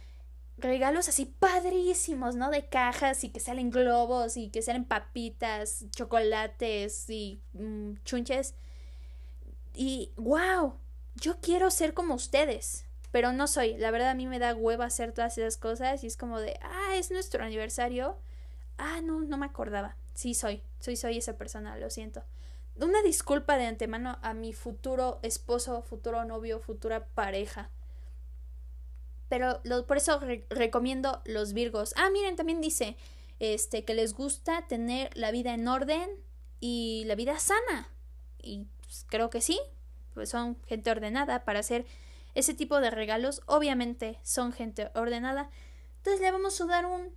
regalos 0.58 1.08
así 1.08 1.26
padrísimos, 1.26 2.34
¿no? 2.36 2.50
De 2.50 2.66
cajas 2.68 3.24
y 3.24 3.30
que 3.30 3.40
salen 3.40 3.70
globos 3.70 4.36
y 4.36 4.50
que 4.50 4.62
salen 4.62 4.84
papitas, 4.84 5.84
chocolates 5.90 7.08
y 7.10 7.40
mm, 7.54 7.94
chunches. 8.04 8.54
Y, 9.74 10.12
wow, 10.16 10.76
yo 11.16 11.40
quiero 11.40 11.70
ser 11.70 11.94
como 11.94 12.14
ustedes. 12.14 12.86
pero 13.10 13.32
no 13.32 13.46
soy. 13.46 13.76
La 13.76 13.90
verdad 13.90 14.10
a 14.10 14.14
mí 14.14 14.26
me 14.26 14.38
da 14.38 14.54
hueva 14.54 14.86
hacer 14.86 15.12
todas 15.12 15.36
esas 15.36 15.58
cosas 15.58 16.02
y 16.02 16.06
es 16.06 16.16
como 16.16 16.40
de, 16.40 16.58
ah, 16.62 16.96
es 16.96 17.10
nuestro 17.10 17.44
aniversario. 17.44 18.16
Ah, 18.78 19.00
no, 19.02 19.20
no 19.20 19.36
me 19.36 19.46
acordaba. 19.46 19.96
Sí 20.14 20.34
soy, 20.34 20.62
soy, 20.80 20.96
soy 20.96 21.18
esa 21.18 21.36
persona, 21.36 21.76
lo 21.76 21.90
siento. 21.90 22.24
Una 22.76 23.02
disculpa 23.02 23.58
de 23.58 23.66
antemano 23.66 24.18
a 24.22 24.32
mi 24.32 24.54
futuro 24.54 25.20
esposo, 25.22 25.82
futuro 25.82 26.24
novio, 26.24 26.58
futura 26.58 27.04
pareja. 27.06 27.70
Pero 29.32 29.62
por 29.86 29.96
eso 29.96 30.20
recomiendo 30.50 31.22
los 31.24 31.54
Virgos. 31.54 31.94
Ah, 31.96 32.10
miren, 32.10 32.36
también 32.36 32.60
dice 32.60 32.98
este 33.40 33.82
que 33.82 33.94
les 33.94 34.12
gusta 34.12 34.66
tener 34.68 35.08
la 35.16 35.30
vida 35.30 35.54
en 35.54 35.66
orden 35.68 36.10
y 36.60 37.04
la 37.06 37.14
vida 37.14 37.38
sana. 37.38 37.88
Y 38.42 38.66
pues, 38.82 39.06
creo 39.08 39.30
que 39.30 39.40
sí, 39.40 39.58
pues 40.12 40.28
son 40.28 40.60
gente 40.66 40.90
ordenada 40.90 41.46
para 41.46 41.60
hacer 41.60 41.86
ese 42.34 42.52
tipo 42.52 42.78
de 42.82 42.90
regalos. 42.90 43.40
Obviamente 43.46 44.18
son 44.22 44.52
gente 44.52 44.90
ordenada. 44.94 45.48
Entonces 45.96 46.20
le 46.20 46.30
vamos 46.30 46.60
a 46.60 46.66
dar 46.66 46.84
un, 46.84 47.14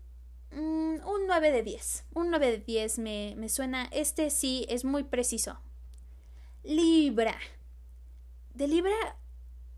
un 0.54 1.28
9 1.28 1.52
de 1.52 1.64
10. 1.64 2.06
Un 2.14 2.30
9 2.30 2.50
de 2.50 2.58
10 2.60 3.00
me, 3.00 3.34
me 3.36 3.50
suena. 3.50 3.90
Este 3.92 4.30
sí 4.30 4.66
es 4.70 4.86
muy 4.86 5.04
preciso. 5.04 5.60
Libra. 6.64 7.38
De 8.54 8.70
Libra 8.70 9.18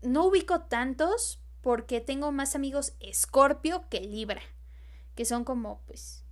no 0.02 0.26
ubico 0.26 0.60
tantos 0.60 1.40
porque 1.68 2.00
tengo 2.00 2.32
más 2.32 2.54
amigos 2.54 2.94
Escorpio 2.98 3.84
que 3.90 4.00
Libra. 4.00 4.40
Que 5.14 5.26
son 5.26 5.44
como, 5.44 5.82
pues, 5.84 6.24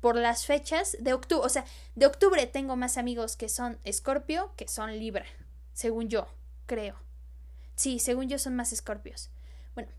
por 0.00 0.16
las 0.16 0.46
fechas 0.46 0.96
de 1.00 1.12
octubre. 1.12 1.44
O 1.44 1.50
sea, 1.50 1.66
de 1.96 2.06
octubre 2.06 2.46
tengo 2.46 2.74
más 2.74 2.96
amigos 2.96 3.36
que 3.36 3.50
son 3.50 3.78
Escorpio 3.84 4.54
que 4.56 4.66
son 4.66 4.98
Libra. 4.98 5.26
Según 5.74 6.08
yo, 6.08 6.28
creo. 6.64 6.96
Sí, 7.76 7.98
según 7.98 8.30
yo 8.30 8.38
son 8.38 8.56
más 8.56 8.72
escorpios. 8.72 9.28
Bueno, 9.74 9.90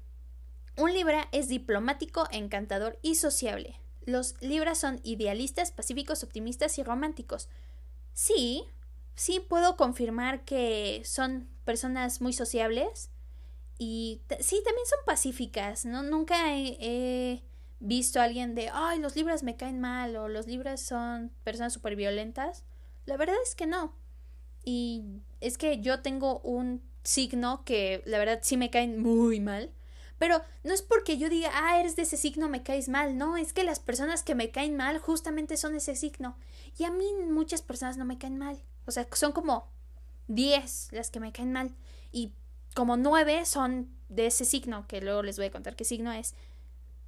un 0.78 0.92
Libra 0.96 1.28
es 1.32 1.48
diplomático, 1.48 2.28
encantador 2.32 2.98
y 3.04 3.14
sociable. 3.14 3.80
Los 4.08 4.34
Libras 4.42 4.80
son 4.80 5.00
idealistas, 5.04 5.70
pacíficos, 5.70 6.24
optimistas 6.24 6.80
y 6.80 6.84
románticos. 6.84 7.50
Sí, 8.16 8.64
sí 9.14 9.40
puedo 9.40 9.78
confirmar 9.78 10.44
que 10.44 11.04
son 11.06 11.48
personas 11.66 12.20
muy 12.20 12.34
sociables 12.34 13.12
y 13.78 14.22
sí, 14.40 14.62
también 14.64 14.86
son 14.86 15.00
pacíficas, 15.06 15.86
¿no? 15.86 16.04
Nunca 16.04 16.58
he, 16.58 17.44
visto 17.80 18.20
a 18.20 18.24
alguien 18.24 18.56
de, 18.56 18.70
ay, 18.74 19.00
los 19.00 19.16
Libras 19.16 19.44
me 19.44 19.58
caen 19.58 19.80
mal 19.80 20.16
o 20.16 20.30
los 20.30 20.48
Libras 20.48 20.82
son 20.82 21.32
personas 21.44 21.74
súper 21.74 21.96
violentas. 21.96 22.64
La 23.06 23.18
verdad 23.18 23.36
es 23.44 23.54
que 23.54 23.68
no. 23.68 23.96
Y 24.64 25.04
es 25.42 25.58
que 25.58 25.82
yo 25.82 26.02
tengo 26.02 26.40
un 26.40 26.82
signo 27.04 27.64
que 27.66 28.02
la 28.06 28.18
verdad 28.18 28.40
sí 28.42 28.58
me 28.58 28.72
caen 28.72 29.02
muy 29.02 29.40
mal. 29.40 29.72
Pero 30.18 30.42
no 30.64 30.74
es 30.74 30.82
porque 30.82 31.18
yo 31.18 31.30
diga, 31.30 31.52
ah, 31.54 31.80
eres 31.80 31.98
de 31.98 32.04
ese 32.04 32.16
signo, 32.16 32.48
me 32.48 32.64
caes 32.64 32.88
mal. 32.88 33.18
No, 33.18 33.36
es 33.36 33.52
que 33.52 33.66
las 33.66 33.80
personas 33.80 34.24
que 34.24 34.34
me 34.34 34.50
caen 34.50 34.78
mal 34.78 34.98
justamente 35.00 35.58
son 35.58 35.76
ese 35.76 35.96
signo. 35.96 36.38
Y 36.78 36.86
a 36.86 36.92
mí 36.92 37.06
muchas 37.30 37.62
personas 37.62 37.98
no 37.98 38.06
me 38.06 38.18
caen 38.18 38.38
mal. 38.38 38.58
O 38.86 38.92
sea, 38.92 39.06
son 39.12 39.34
como 39.34 39.70
10 40.28 40.90
las 40.94 41.12
que 41.12 41.20
me 41.20 41.34
caen 41.34 41.52
mal. 41.52 41.76
Y 42.14 42.32
como 42.76 42.98
9 42.98 43.46
son 43.46 43.90
de 44.10 44.28
ese 44.28 44.46
signo, 44.46 44.86
que 44.88 45.02
luego 45.02 45.24
les 45.24 45.38
voy 45.38 45.48
a 45.48 45.52
contar 45.52 45.76
qué 45.76 45.86
signo 45.86 46.12
es. 46.12 46.36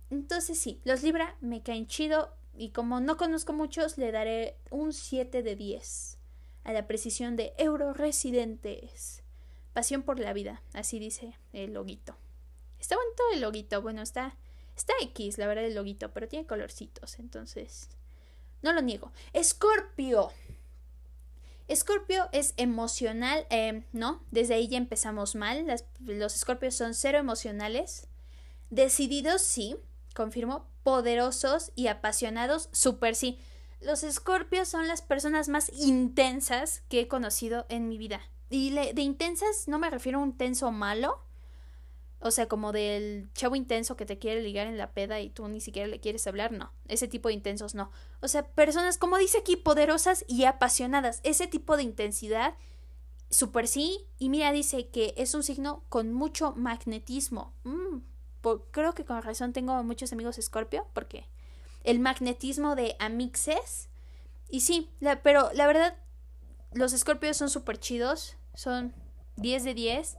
Entonces 0.09 0.57
sí, 0.57 0.81
los 0.85 1.03
Libra 1.03 1.35
me 1.41 1.61
caen 1.61 1.85
chido. 1.85 2.33
Y 2.55 2.69
como 2.69 2.99
no 2.99 3.17
conozco 3.17 3.53
muchos, 3.53 3.99
le 3.99 4.11
daré 4.11 4.57
un 4.71 4.93
7 4.93 5.43
de 5.43 5.55
10 5.55 6.17
a 6.63 6.73
la 6.73 6.87
precisión 6.87 7.35
de 7.35 7.53
euroresidentes. 7.57 9.21
Pasión 9.73 10.01
por 10.01 10.19
la 10.19 10.33
vida, 10.33 10.63
así 10.73 10.97
dice 10.97 11.35
el 11.53 11.73
loguito. 11.73 12.15
Está 12.79 12.95
bonito 12.95 13.23
el 13.33 13.41
loguito, 13.41 13.81
bueno, 13.81 14.01
está, 14.01 14.35
está 14.75 14.93
X, 15.01 15.37
la 15.37 15.47
verdad, 15.47 15.65
el 15.65 15.75
loguito, 15.75 16.13
pero 16.13 16.27
tiene 16.27 16.47
colorcitos, 16.47 17.19
entonces 17.19 17.89
no 18.61 18.73
lo 18.73 18.81
niego. 18.81 19.11
Escorpio. 19.33 20.31
Escorpio 21.67 22.29
es 22.31 22.53
emocional, 22.57 23.45
eh, 23.49 23.83
¿no? 23.91 24.23
Desde 24.31 24.53
ahí 24.53 24.67
ya 24.67 24.77
empezamos 24.77 25.35
mal. 25.35 25.65
los 25.99 26.35
escorpios 26.35 26.75
son 26.75 26.93
cero 26.93 27.17
emocionales. 27.17 28.07
Decididos, 28.69 29.41
sí, 29.41 29.75
confirmo. 30.15 30.67
Poderosos 30.83 31.71
y 31.75 31.87
apasionados, 31.87 32.69
súper 32.71 33.15
sí. 33.15 33.39
Los 33.81 34.03
escorpios 34.03 34.69
son 34.69 34.87
las 34.87 35.01
personas 35.01 35.49
más 35.49 35.69
intensas 35.73 36.83
que 36.87 37.01
he 37.01 37.07
conocido 37.07 37.65
en 37.69 37.89
mi 37.89 37.97
vida. 37.97 38.21
Y 38.49 38.71
de 38.71 39.01
intensas 39.01 39.67
no 39.67 39.77
me 39.77 39.89
refiero 39.89 40.19
a 40.19 40.23
un 40.23 40.37
tenso 40.37 40.71
malo. 40.71 41.19
O 42.27 42.31
sea, 42.31 42.47
como 42.47 42.71
del 42.71 43.29
chavo 43.33 43.55
intenso 43.55 43.95
que 43.95 44.05
te 44.05 44.19
quiere 44.19 44.41
ligar 44.41 44.67
en 44.67 44.77
la 44.77 44.91
peda 44.91 45.19
y 45.21 45.29
tú 45.29 45.47
ni 45.47 45.61
siquiera 45.61 45.87
le 45.87 45.99
quieres 45.99 46.27
hablar, 46.27 46.51
no. 46.51 46.73
Ese 46.87 47.07
tipo 47.07 47.29
de 47.29 47.35
intensos 47.35 47.73
no. 47.73 47.89
O 48.21 48.27
sea, 48.27 48.43
personas, 48.43 48.97
como 48.97 49.17
dice 49.17 49.39
aquí, 49.39 49.55
poderosas 49.55 50.25
y 50.27 50.43
apasionadas. 50.45 51.21
Ese 51.23 51.47
tipo 51.47 51.77
de 51.77 51.83
intensidad, 51.83 52.55
súper 53.29 53.67
sí. 53.67 54.07
Y 54.19 54.29
mira, 54.29 54.51
dice 54.51 54.89
que 54.89 55.13
es 55.17 55.33
un 55.33 55.43
signo 55.43 55.83
con 55.89 56.13
mucho 56.13 56.53
magnetismo. 56.55 57.53
Mm, 57.63 57.99
creo 58.71 58.93
que 58.93 59.05
con 59.05 59.21
razón 59.21 59.53
tengo 59.53 59.81
muchos 59.83 60.11
amigos 60.13 60.37
escorpio, 60.37 60.87
porque 60.93 61.27
el 61.83 61.99
magnetismo 61.99 62.75
de 62.75 62.95
Amixes. 62.99 63.89
Y 64.49 64.61
sí, 64.61 64.89
pero 65.23 65.49
la 65.53 65.67
verdad, 65.67 65.97
los 66.73 66.93
escorpios 66.93 67.37
son 67.37 67.49
súper 67.49 67.79
chidos. 67.79 68.35
Son 68.53 68.93
10 69.37 69.63
de 69.63 69.73
10. 69.73 70.17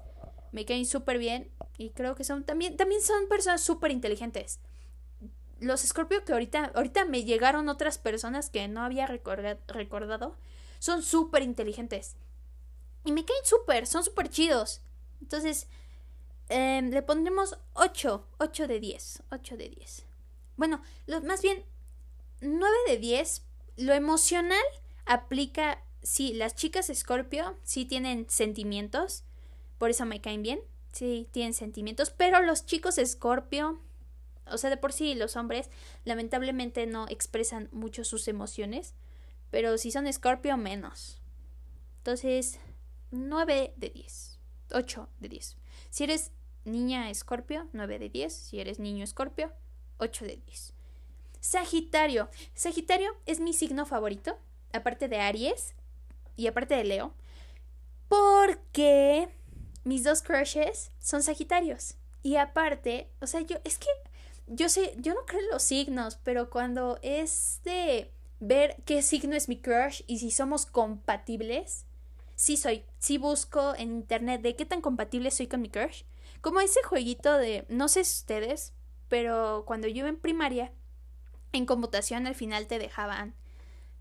Me 0.53 0.65
caen 0.65 0.87
súper 0.87 1.19
bien. 1.19 1.51
Y 1.79 1.91
creo 1.91 2.17
que 2.17 2.25
son 2.25 2.45
también, 2.45 2.77
también 2.77 3.01
son 3.01 3.29
personas 3.29 3.63
súper 3.63 3.93
inteligentes. 3.93 4.59
Los 5.61 5.85
escorpios 5.85 6.23
que 6.23 6.33
ahorita, 6.33 6.73
ahorita 6.75 7.05
me 7.05 7.25
llegaron 7.25 7.69
otras 7.69 7.99
personas 7.99 8.51
que 8.51 8.67
no 8.69 8.83
había 8.83 9.07
recordado. 9.07 10.37
Son 10.81 11.03
súper 11.03 11.43
inteligentes. 11.43 12.17
Y 13.05 13.13
me 13.13 13.25
caen 13.25 13.45
súper, 13.45 13.87
son 13.87 14.03
súper 14.03 14.29
chidos. 14.29 14.83
Entonces, 15.21 15.69
em, 16.49 16.91
le 16.91 17.03
pondremos 17.03 17.59
8, 17.75 18.27
8 18.39 18.67
de 18.67 18.81
10, 18.81 19.23
8 19.31 19.57
de 19.57 19.69
10. 19.69 20.05
Bueno, 20.57 20.83
más 21.25 21.43
bien 21.43 21.65
9 22.41 22.77
de 22.89 22.99
10. 22.99 23.45
Lo 23.77 23.95
emocional 23.95 24.63
aplica, 25.07 25.83
sí, 26.03 26.35
las 26.35 26.57
chicas 26.57 26.91
Scorpio 26.93 27.57
sí 27.63 27.85
tienen 27.85 28.29
sentimientos, 28.29 29.25
por 29.79 29.91
eso 29.91 30.05
me 30.05 30.21
caen 30.21 30.43
bien, 30.43 30.61
sí, 30.93 31.29
tienen 31.31 31.55
sentimientos, 31.55 32.11
pero 32.11 32.43
los 32.43 32.67
chicos 32.67 33.01
Scorpio, 33.05 33.81
o 34.47 34.59
sea, 34.59 34.71
de 34.71 34.77
por 34.77 34.93
sí 34.93 35.15
los 35.15 35.37
hombres 35.37 35.71
lamentablemente 36.05 36.87
no 36.87 37.07
expresan 37.09 37.69
mucho 37.73 38.05
sus 38.05 38.29
emociones, 38.29 38.95
pero 39.51 39.79
si 39.79 39.91
son 39.91 40.13
Scorpio 40.13 40.57
menos. 40.57 41.21
Entonces, 41.99 42.59
9 43.11 43.75
de 43.77 43.91
10, 43.91 44.39
8 44.73 45.09
de 45.21 45.29
10. 45.29 45.57
Si 45.91 46.05
eres 46.05 46.33
niña 46.65 47.13
Scorpio, 47.15 47.69
9 47.73 47.99
de 47.99 48.09
10, 48.09 48.33
si 48.33 48.61
eres 48.61 48.79
niño 48.79 49.07
Scorpio, 49.07 49.53
8 49.99 50.25
de 50.25 50.37
10. 50.37 50.75
Sagitario. 51.41 52.29
Sagitario 52.55 53.17
es 53.27 53.41
mi 53.41 53.53
signo 53.53 53.87
favorito, 53.87 54.39
aparte 54.73 55.09
de 55.09 55.21
Aries 55.21 55.75
y 56.37 56.47
aparte 56.47 56.75
de 56.75 56.85
Leo, 56.85 57.15
porque 58.09 59.29
mis 59.89 60.05
dos 60.05 60.23
crushes 60.23 60.93
son 61.01 61.23
Sagitarios. 61.23 61.95
Y 62.23 62.37
aparte, 62.37 63.11
o 63.21 63.27
sea, 63.27 63.41
yo 63.41 63.57
es 63.65 63.79
que 63.79 63.89
yo 64.47 64.69
sé, 64.69 64.95
yo 64.99 65.15
no 65.15 65.25
creo 65.27 65.41
en 65.41 65.49
los 65.49 65.63
signos, 65.63 66.19
pero 66.23 66.51
cuando 66.51 66.99
es 67.03 67.61
de 67.65 68.13
ver 68.41 68.77
qué 68.85 69.03
signo 69.03 69.35
es 69.35 69.49
mi 69.49 69.61
crush 69.61 70.03
y 70.07 70.19
si 70.19 70.31
somos 70.31 70.67
compatibles, 70.67 71.87
sí 72.35 72.57
soy, 72.57 72.85
sí 72.99 73.19
busco 73.19 73.75
en 73.75 73.93
internet 73.93 74.43
de 74.43 74.57
qué 74.57 74.65
tan 74.65 74.81
compatible 74.81 75.31
soy 75.31 75.47
con 75.47 75.63
mi 75.63 75.71
crush. 75.71 76.03
Como 76.41 76.61
ese 76.61 76.83
jueguito 76.83 77.37
de, 77.37 77.65
no 77.69 77.89
sé 77.89 78.05
si 78.05 78.21
ustedes, 78.21 78.75
pero 79.09 79.65
cuando 79.67 79.89
yo 79.89 80.07
en 80.07 80.19
primaria, 80.19 80.73
en 81.53 81.67
computación 81.67 82.27
al 82.27 82.35
final 82.35 82.67
te 82.67 82.79
dejaban 82.79 83.35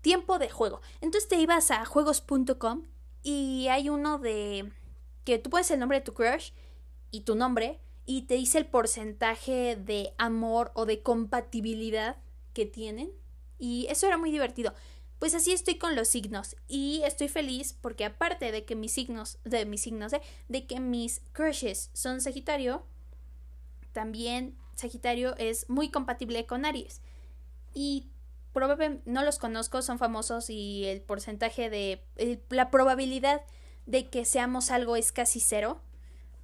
tiempo 0.02 0.38
de 0.38 0.50
juego. 0.50 0.80
Entonces 1.00 1.28
te 1.28 1.36
ibas 1.36 1.70
a 1.70 1.84
juegos.com 1.84 2.84
y 3.22 3.68
hay 3.68 3.88
uno 3.88 4.18
de 4.18 4.70
que 5.28 5.38
tú 5.38 5.50
pones 5.50 5.70
el 5.70 5.78
nombre 5.78 5.98
de 5.98 6.04
tu 6.06 6.14
crush 6.14 6.52
y 7.10 7.20
tu 7.20 7.34
nombre 7.34 7.78
y 8.06 8.22
te 8.22 8.36
dice 8.36 8.56
el 8.56 8.64
porcentaje 8.64 9.76
de 9.76 10.14
amor 10.16 10.72
o 10.72 10.86
de 10.86 11.02
compatibilidad 11.02 12.16
que 12.54 12.64
tienen. 12.64 13.12
Y 13.58 13.86
eso 13.90 14.06
era 14.06 14.16
muy 14.16 14.30
divertido. 14.30 14.72
Pues 15.18 15.34
así 15.34 15.52
estoy 15.52 15.76
con 15.76 15.94
los 15.94 16.08
signos 16.08 16.56
y 16.66 17.02
estoy 17.04 17.28
feliz 17.28 17.74
porque 17.78 18.06
aparte 18.06 18.50
de 18.52 18.64
que 18.64 18.74
mis 18.74 18.90
signos, 18.90 19.38
de 19.44 19.66
mis 19.66 19.82
signos, 19.82 20.14
¿eh? 20.14 20.22
de 20.48 20.66
que 20.66 20.80
mis 20.80 21.20
crushes 21.32 21.90
son 21.92 22.22
Sagitario, 22.22 22.86
también 23.92 24.56
Sagitario 24.76 25.36
es 25.36 25.68
muy 25.68 25.90
compatible 25.90 26.46
con 26.46 26.64
Aries. 26.64 27.02
Y 27.74 28.08
probablemente 28.54 29.02
no 29.04 29.22
los 29.24 29.38
conozco, 29.38 29.82
son 29.82 29.98
famosos 29.98 30.48
y 30.48 30.86
el 30.86 31.02
porcentaje 31.02 31.68
de 31.68 32.02
la 32.48 32.70
probabilidad 32.70 33.42
de 33.88 34.10
que 34.10 34.24
seamos 34.24 34.70
algo 34.70 34.94
es 34.96 35.10
casi 35.12 35.40
cero. 35.40 35.80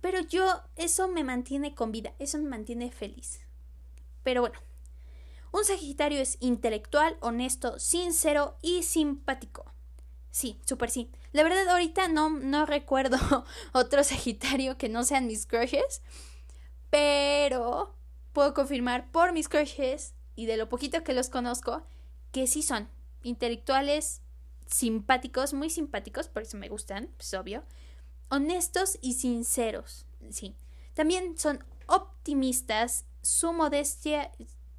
Pero 0.01 0.21
yo, 0.21 0.63
eso 0.77 1.09
me 1.09 1.25
mantiene 1.25 1.75
con 1.75 1.93
vida, 1.93 2.15
eso 2.19 2.39
me 2.39 2.49
mantiene 2.49 2.91
feliz. 2.91 3.41
Pero 4.23 4.41
bueno, 4.41 4.59
un 5.53 5.65
Sagitario 5.65 6.21
es 6.21 6.39
intelectual, 6.41 7.17
honesto, 7.21 7.79
sincero 7.79 8.57
y 8.63 8.83
simpático. 8.83 9.65
Sí, 10.31 10.59
súper 10.65 10.91
sí. 10.91 11.11
La 11.33 11.43
verdad, 11.43 11.69
ahorita 11.69 12.09
no, 12.09 12.31
no 12.31 12.67
recuerdo 12.67 13.19
otro 13.73 14.03
Sagitario 14.03 14.77
que 14.79 14.89
no 14.89 15.05
sean 15.05 15.27
mis 15.27 15.47
crushes. 15.47 16.03
Pero 16.91 17.95
puedo 18.33 18.55
confirmar 18.55 19.11
por 19.13 19.33
mis 19.33 19.49
crushes 19.49 20.15
y 20.35 20.47
de 20.47 20.57
lo 20.57 20.69
poquito 20.69 21.05
que 21.05 21.13
los 21.13 21.29
conozco 21.29 21.83
que 22.33 22.47
sí 22.47 22.63
son 22.63 22.89
intelectuales, 23.23 24.23
simpáticos, 24.67 25.55
muy 25.55 25.71
simpáticos, 25.71 26.29
por 26.29 26.43
eso 26.43 26.57
me 26.57 26.69
gustan, 26.69 27.11
es 27.19 27.35
obvio 27.35 27.65
honestos 28.29 28.99
y 29.01 29.15
sinceros. 29.15 30.07
Sí. 30.31 30.55
También 30.95 31.39
son 31.39 31.65
optimistas, 31.87 33.05
su 33.23 33.53
modestia. 33.53 34.31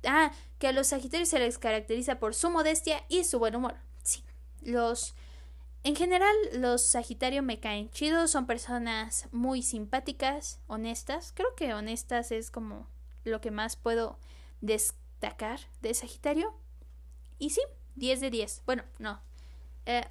Ah, 0.06 0.32
que 0.60 0.68
a 0.68 0.72
los 0.72 0.88
Sagitarios 0.88 1.30
se 1.30 1.40
les 1.40 1.58
caracteriza 1.58 2.20
por 2.20 2.36
su 2.36 2.50
modestia 2.50 3.04
y 3.10 3.24
su 3.24 3.40
buen 3.40 3.56
humor. 3.56 3.76
Sí. 4.04 4.24
Los. 4.62 5.16
En 5.84 5.96
general, 5.96 6.36
los 6.54 6.82
Sagitarios 6.84 7.46
me 7.46 7.60
caen 7.60 7.92
chidos, 7.92 8.32
son 8.32 8.48
personas 8.48 9.28
muy 9.32 9.62
simpáticas, 9.62 10.60
honestas. 10.68 11.32
Creo 11.36 11.54
que 11.56 11.74
honestas 11.74 12.32
es 12.32 12.50
como 12.50 12.88
lo 13.24 13.40
que 13.40 13.52
más 13.52 13.76
puedo 13.76 14.18
destacar 14.62 15.60
de 15.82 15.94
Sagitario. 15.94 16.56
Y 17.38 17.52
sí, 17.52 17.62
10 17.96 18.20
de 18.22 18.30
10. 18.32 18.64
Bueno, 18.66 18.84
no. 18.98 19.22
Eh, 19.86 20.04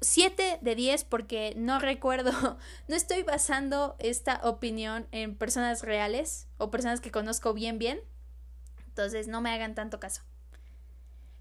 7 0.00 0.58
de 0.62 0.74
10 0.74 1.04
porque 1.04 1.52
no 1.56 1.78
recuerdo, 1.78 2.32
no 2.88 2.96
estoy 2.96 3.22
basando 3.22 3.96
esta 3.98 4.40
opinión 4.44 5.06
en 5.12 5.36
personas 5.36 5.82
reales 5.82 6.48
o 6.58 6.70
personas 6.70 7.00
que 7.00 7.10
conozco 7.10 7.52
bien 7.52 7.78
bien. 7.78 8.00
Entonces 8.88 9.28
no 9.28 9.40
me 9.40 9.50
hagan 9.50 9.74
tanto 9.74 10.00
caso. 10.00 10.22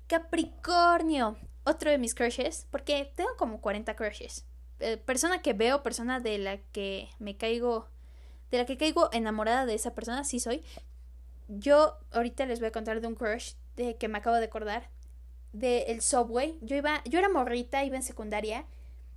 Capricornio, 0.07 1.37
otro 1.63 1.91
de 1.91 1.97
mis 1.97 2.15
crushes, 2.15 2.67
porque 2.71 3.11
tengo 3.15 3.35
como 3.37 3.61
40 3.61 3.95
crushes. 3.95 4.45
Eh, 4.79 4.97
persona 4.97 5.41
que 5.41 5.53
veo, 5.53 5.83
persona 5.83 6.19
de 6.19 6.37
la 6.37 6.57
que 6.57 7.09
me 7.19 7.37
caigo, 7.37 7.87
de 8.49 8.57
la 8.59 8.65
que 8.65 8.77
caigo 8.77 9.09
enamorada 9.11 9.65
de 9.65 9.75
esa 9.75 9.93
persona, 9.93 10.23
sí 10.23 10.39
soy. 10.39 10.63
Yo 11.47 11.97
ahorita 12.11 12.45
les 12.45 12.59
voy 12.59 12.67
a 12.67 12.71
contar 12.71 13.01
de 13.01 13.07
un 13.07 13.15
crush 13.15 13.53
de 13.75 13.97
que 13.97 14.07
me 14.07 14.17
acabo 14.17 14.35
de 14.35 14.45
acordar 14.45 14.89
del 15.53 16.01
subway. 16.01 16.57
Yo 16.61 16.75
iba, 16.75 17.03
yo 17.05 17.19
era 17.19 17.29
morrita, 17.29 17.83
iba 17.83 17.95
en 17.95 18.03
secundaria. 18.03 18.65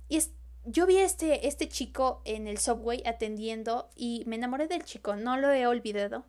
Y 0.09 0.19
yo 0.65 0.85
vi 0.85 0.97
a 0.97 1.05
este, 1.05 1.47
este 1.47 1.67
chico 1.67 2.21
en 2.25 2.47
el 2.47 2.57
subway 2.57 3.03
atendiendo 3.05 3.89
y 3.95 4.23
me 4.25 4.35
enamoré 4.35 4.67
del 4.67 4.83
chico, 4.83 5.15
no 5.15 5.37
lo 5.37 5.51
he 5.51 5.67
olvidado. 5.67 6.25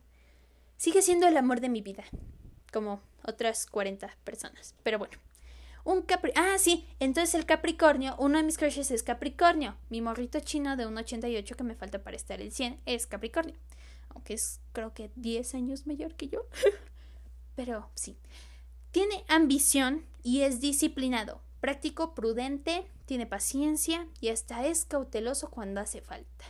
Sigue 0.76 1.02
siendo 1.02 1.26
el 1.26 1.36
amor 1.36 1.60
de 1.60 1.68
mi 1.68 1.82
vida, 1.82 2.04
como 2.72 3.00
otras 3.24 3.66
40 3.66 4.16
personas. 4.24 4.74
Pero 4.82 4.98
bueno. 4.98 5.16
Un 5.84 6.00
Capri 6.00 6.32
Ah, 6.34 6.56
sí. 6.58 6.88
Entonces 6.98 7.34
el 7.34 7.44
Capricornio, 7.44 8.16
uno 8.18 8.38
de 8.38 8.44
mis 8.44 8.56
crushes 8.56 8.90
es 8.90 9.02
Capricornio. 9.02 9.76
Mi 9.90 10.00
morrito 10.00 10.40
chino 10.40 10.76
de 10.76 10.86
1,88 10.86 11.56
que 11.56 11.62
me 11.62 11.74
falta 11.74 12.02
para 12.02 12.16
estar 12.16 12.40
el 12.40 12.52
100 12.52 12.80
es 12.86 13.06
Capricornio. 13.06 13.54
Aunque 14.08 14.32
es 14.32 14.60
creo 14.72 14.94
que 14.94 15.10
10 15.16 15.54
años 15.54 15.86
mayor 15.86 16.14
que 16.14 16.28
yo. 16.28 16.46
Pero 17.54 17.90
sí. 17.94 18.16
Tiene 18.94 19.24
ambición 19.26 20.06
y 20.22 20.42
es 20.42 20.60
disciplinado, 20.60 21.40
práctico, 21.58 22.14
prudente, 22.14 22.86
tiene 23.06 23.26
paciencia 23.26 24.06
y 24.20 24.28
hasta 24.28 24.64
es 24.68 24.84
cauteloso 24.84 25.50
cuando 25.50 25.80
hace 25.80 26.00
falta. 26.00 26.44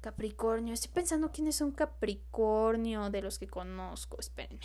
Capricornio, 0.00 0.72
estoy 0.72 0.92
pensando 0.92 1.32
quién 1.32 1.48
es 1.48 1.60
un 1.60 1.72
Capricornio 1.72 3.10
de 3.10 3.22
los 3.22 3.40
que 3.40 3.48
conozco. 3.48 4.20
Espérenme. 4.20 4.60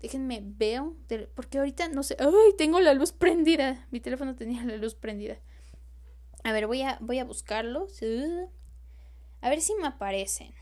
Déjenme 0.00 0.42
veo, 0.42 0.96
porque 1.36 1.58
ahorita 1.58 1.90
no 1.90 2.02
sé. 2.02 2.16
¡Ay! 2.18 2.56
Tengo 2.58 2.80
la 2.80 2.94
luz 2.94 3.12
prendida. 3.12 3.86
Mi 3.92 4.00
teléfono 4.00 4.34
tenía 4.34 4.64
la 4.64 4.78
luz 4.78 4.96
prendida. 4.96 5.38
A 6.42 6.50
ver, 6.50 6.66
voy 6.66 6.82
a, 6.82 6.98
voy 7.00 7.20
a 7.20 7.24
buscarlos. 7.24 8.00
A 9.42 9.48
ver 9.48 9.60
si 9.60 9.76
me 9.76 9.86
aparecen. 9.86 10.52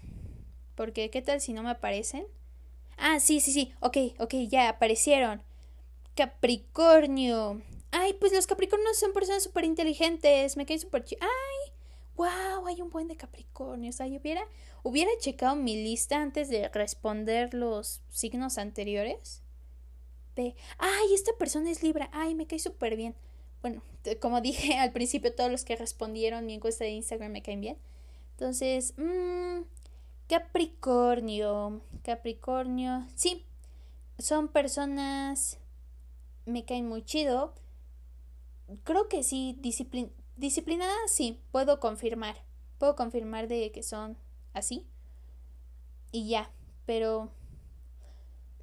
Porque, 0.74 1.08
¿qué 1.08 1.22
tal 1.22 1.40
si 1.40 1.54
no 1.54 1.62
me 1.62 1.70
aparecen? 1.70 2.26
Ah, 2.98 3.18
sí, 3.18 3.40
sí, 3.40 3.50
sí. 3.50 3.72
Ok, 3.80 3.96
ok, 4.18 4.34
ya 4.46 4.68
aparecieron. 4.68 5.42
Capricornio. 6.14 7.62
Ay, 7.90 8.14
pues 8.14 8.32
los 8.32 8.46
Capricornios 8.46 8.98
son 8.98 9.12
personas 9.12 9.42
súper 9.42 9.64
inteligentes. 9.64 10.56
Me 10.56 10.66
caen 10.66 10.80
súper 10.80 11.04
chido. 11.04 11.22
Ay, 11.22 11.72
wow, 12.16 12.66
hay 12.66 12.80
un 12.80 12.90
buen 12.90 13.08
de 13.08 13.16
Capricornio. 13.16 13.90
O 13.90 13.92
sea, 13.92 14.06
yo 14.06 14.20
hubiera, 14.20 14.46
hubiera 14.82 15.10
checado 15.18 15.56
mi 15.56 15.76
lista 15.82 16.20
antes 16.20 16.48
de 16.48 16.68
responder 16.68 17.54
los 17.54 18.02
signos 18.10 18.58
anteriores. 18.58 19.42
De, 20.36 20.54
ay, 20.78 21.14
esta 21.14 21.32
persona 21.38 21.70
es 21.70 21.82
Libra. 21.82 22.08
Ay, 22.12 22.34
me 22.34 22.46
cae 22.46 22.58
súper 22.58 22.96
bien. 22.96 23.14
Bueno, 23.62 23.82
como 24.20 24.40
dije 24.42 24.78
al 24.78 24.92
principio, 24.92 25.34
todos 25.34 25.50
los 25.50 25.64
que 25.64 25.76
respondieron 25.76 26.46
mi 26.46 26.54
encuesta 26.54 26.84
de 26.84 26.90
Instagram 26.90 27.32
me 27.32 27.42
caen 27.42 27.60
bien. 27.60 27.78
Entonces, 28.32 28.94
mmm, 28.96 29.62
Capricornio. 30.28 31.82
Capricornio. 32.02 33.06
Sí, 33.14 33.44
son 34.18 34.48
personas 34.48 35.58
me 36.46 36.64
caen 36.64 36.88
muy 36.88 37.04
chido. 37.04 37.54
Creo 38.84 39.08
que 39.08 39.22
sí, 39.22 39.58
disciplin 39.60 40.12
disciplinada 40.36 40.96
sí, 41.06 41.40
puedo 41.52 41.80
confirmar. 41.80 42.36
Puedo 42.78 42.96
confirmar 42.96 43.48
de 43.48 43.70
que 43.72 43.82
son 43.82 44.16
así. 44.52 44.86
Y 46.12 46.28
ya, 46.28 46.50
pero... 46.86 47.32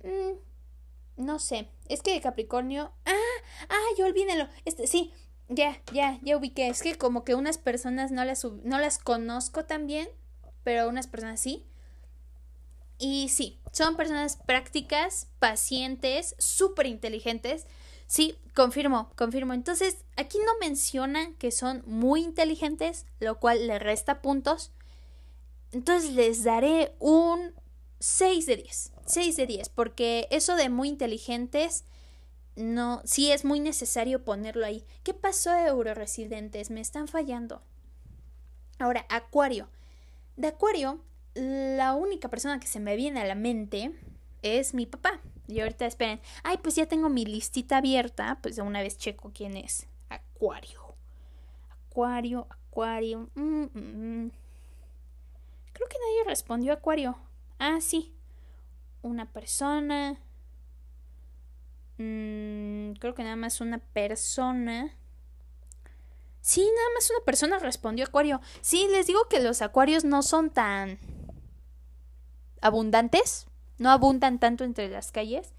Mm, 0.03 0.37
no 1.17 1.39
sé, 1.39 1.69
es 1.87 2.01
que 2.01 2.19
Capricornio... 2.21 2.91
Ah, 3.05 3.37
ah, 3.69 3.87
yo 3.97 4.05
olvídenlo. 4.05 4.47
Este, 4.65 4.87
sí, 4.87 5.13
ya, 5.49 5.81
ya, 5.93 6.19
ya 6.23 6.37
ubiqué. 6.37 6.67
Es 6.67 6.81
que 6.81 6.97
como 6.97 7.23
que 7.23 7.35
unas 7.35 7.57
personas 7.57 8.11
no 8.11 8.25
las, 8.25 8.43
no 8.43 8.79
las 8.79 8.97
conozco 8.97 9.65
tan 9.65 9.87
bien, 9.87 10.07
pero 10.63 10.89
unas 10.89 11.07
personas 11.07 11.39
sí. 11.39 11.65
Y 13.03 13.29
sí, 13.29 13.59
son 13.71 13.97
personas 13.97 14.37
prácticas, 14.37 15.27
pacientes, 15.39 16.35
súper 16.37 16.85
inteligentes. 16.85 17.65
Sí, 18.05 18.37
confirmo, 18.53 19.09
confirmo. 19.15 19.53
Entonces, 19.53 20.05
aquí 20.17 20.37
no 20.45 20.51
menciona 20.59 21.33
que 21.39 21.49
son 21.49 21.81
muy 21.87 22.21
inteligentes, 22.21 23.07
lo 23.19 23.39
cual 23.39 23.65
le 23.65 23.79
resta 23.79 24.21
puntos. 24.21 24.71
Entonces 25.71 26.11
les 26.11 26.43
daré 26.43 26.93
un 26.99 27.55
6 27.99 28.45
de 28.45 28.57
10. 28.57 28.93
6 29.07 29.35
de 29.35 29.47
10, 29.47 29.69
porque 29.69 30.27
eso 30.29 30.55
de 30.55 30.69
muy 30.69 30.87
inteligentes, 30.87 31.85
no, 32.55 33.01
sí 33.03 33.31
es 33.31 33.45
muy 33.45 33.59
necesario 33.59 34.23
ponerlo 34.23 34.63
ahí. 34.63 34.85
¿Qué 35.01 35.15
pasó, 35.15 35.55
Euroresidentes? 35.55 36.69
Me 36.69 36.81
están 36.81 37.07
fallando. 37.07 37.63
Ahora, 38.77 39.07
Acuario. 39.09 39.69
De 40.35 40.49
Acuario, 40.49 41.03
la 41.33 41.93
única 41.93 42.29
persona 42.29 42.59
que 42.59 42.67
se 42.67 42.79
me 42.79 42.95
viene 42.95 43.21
a 43.21 43.25
la 43.25 43.35
mente 43.35 43.91
es 44.41 44.73
mi 44.73 44.85
papá. 44.85 45.19
Y 45.47 45.59
ahorita 45.59 45.85
esperen, 45.85 46.21
ay, 46.43 46.57
pues 46.57 46.75
ya 46.75 46.85
tengo 46.85 47.09
mi 47.09 47.25
listita 47.25 47.77
abierta, 47.77 48.39
pues 48.41 48.55
de 48.55 48.61
una 48.61 48.81
vez 48.81 48.97
checo 48.97 49.31
quién 49.33 49.57
es. 49.57 49.87
Acuario. 50.09 50.95
Acuario, 51.89 52.47
Acuario. 52.49 53.29
Mm, 53.35 53.63
mm, 53.63 53.69
mm. 53.73 54.31
Creo 55.73 55.87
que 55.89 55.97
nadie 55.99 56.23
respondió 56.25 56.73
Acuario. 56.73 57.17
Ah, 57.59 57.79
sí. 57.81 58.13
Una 59.01 59.31
persona. 59.31 60.17
creo 61.97 63.13
que 63.13 63.23
nada 63.23 63.35
más 63.35 63.61
una 63.61 63.79
persona. 63.79 64.95
Sí, 66.39 66.61
nada 66.61 66.87
más 66.95 67.09
una 67.11 67.23
persona 67.25 67.59
respondió 67.59 68.05
Acuario. 68.05 68.41
Sí, 68.61 68.87
les 68.91 69.05
digo 69.07 69.27
que 69.29 69.39
los 69.39 69.61
acuarios 69.61 70.03
no 70.03 70.23
son 70.23 70.49
tan 70.49 70.97
abundantes, 72.62 73.47
no 73.78 73.89
abundan 73.89 74.39
tanto 74.39 74.63
entre 74.63 74.89
las 74.89 75.12
calles. 75.12 75.54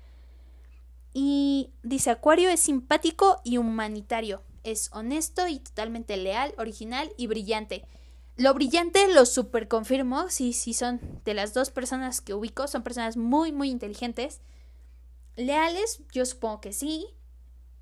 Y 1.13 1.71
dice, 1.83 2.11
Acuario 2.11 2.49
es 2.49 2.61
simpático 2.61 3.41
y 3.45 3.59
humanitario, 3.59 4.43
es 4.65 4.91
honesto 4.93 5.47
y 5.47 5.59
totalmente 5.59 6.17
leal, 6.17 6.55
original 6.57 7.13
y 7.19 7.27
brillante. 7.27 7.85
Lo 8.37 8.55
brillante 8.55 9.13
lo 9.13 9.27
super 9.27 9.69
confirmo, 9.69 10.31
sí, 10.31 10.55
sí 10.55 10.73
son 10.73 11.01
de 11.25 11.35
las 11.35 11.53
dos 11.53 11.71
personas 11.71 12.23
que 12.23 12.33
ubico, 12.33 12.67
son 12.67 12.83
personas 12.83 13.19
muy, 13.19 13.53
muy 13.53 13.71
inteligentes. 13.71 14.41
Leales, 15.37 16.01
yo 16.13 16.25
supongo 16.25 16.61
que 16.63 16.73
sí, 16.73 17.07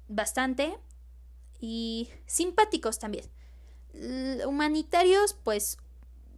bastante. 0.09 0.77
Y 1.61 2.09
simpáticos 2.27 2.99
también. 2.99 3.27
humanitarios, 4.47 5.35
pues 5.45 5.79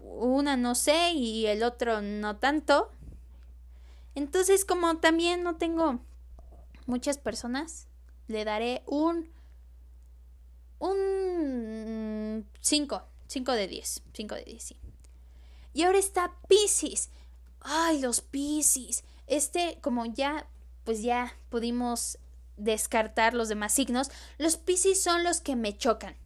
una 0.03 0.57
no 0.57 0.75
sé 0.75 1.13
y 1.13 1.47
el 1.47 1.63
otro 1.63 2.03
no 2.03 2.37
tanto. 2.37 2.91
Entonces, 4.15 4.65
como 4.65 4.99
también 4.99 5.43
no 5.43 5.57
tengo 5.57 6.01
muchas 6.87 7.19
personas, 7.19 7.87
le 8.29 8.45
daré 8.45 8.83
un 8.87 9.31
un 10.79 12.45
5, 12.61 13.03
5 13.29 13.53
de 13.53 13.69
10, 13.69 14.03
5 14.13 14.35
de 14.35 14.45
10, 14.45 14.63
sí. 14.63 14.77
Y 15.75 15.85
ahora 15.85 15.99
está 15.99 16.33
Pisces. 16.49 17.09
Ay, 17.61 18.01
los 18.01 18.21
Pisces. 18.21 19.05
Este, 19.29 19.79
como 19.81 20.05
ya, 20.07 20.47
pues 20.85 21.03
ya 21.03 21.37
pudimos 21.51 22.19
descartar 22.57 23.33
los 23.33 23.49
demás 23.49 23.73
signos, 23.73 24.11
los 24.39 24.57
Pisces 24.57 25.03
son 25.03 25.25
los 25.25 25.41
que 25.41 25.57
me 25.57 25.77
chocan. 25.77 26.17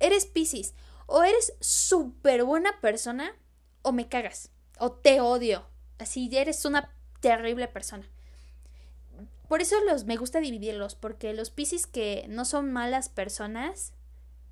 Eres 0.00 0.26
Pisces. 0.26 0.74
O 1.06 1.22
eres 1.22 1.54
súper 1.60 2.44
buena 2.44 2.80
persona 2.80 3.32
o 3.82 3.92
me 3.92 4.08
cagas. 4.08 4.50
O 4.78 4.92
te 4.92 5.20
odio. 5.20 5.66
Así 5.98 6.28
eres 6.32 6.64
una 6.64 6.92
terrible 7.20 7.68
persona. 7.68 8.08
Por 9.48 9.62
eso 9.62 9.76
los 9.84 10.04
me 10.04 10.16
gusta 10.16 10.40
dividirlos, 10.40 10.96
porque 10.96 11.32
los 11.32 11.50
Pisces 11.50 11.86
que 11.86 12.26
no 12.28 12.44
son 12.44 12.72
malas 12.72 13.08
personas, 13.08 13.92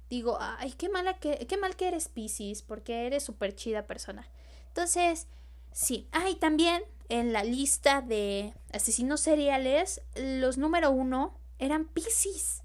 digo, 0.08 0.38
ay, 0.40 0.72
qué 0.72 0.88
mala 0.88 1.18
que, 1.18 1.46
qué 1.48 1.56
mal 1.56 1.74
que 1.74 1.88
eres 1.88 2.08
Pisces, 2.08 2.62
porque 2.62 3.06
eres 3.06 3.24
súper 3.24 3.54
chida 3.54 3.86
persona. 3.86 4.26
Entonces, 4.68 5.26
sí. 5.72 6.08
Ay, 6.12 6.36
también 6.36 6.84
en 7.08 7.32
la 7.32 7.44
lista 7.44 8.02
de 8.02 8.54
asesinos 8.72 9.20
seriales, 9.20 10.00
los 10.14 10.58
número 10.58 10.90
uno 10.90 11.38
eran 11.58 11.86
Pisces. 11.86 12.62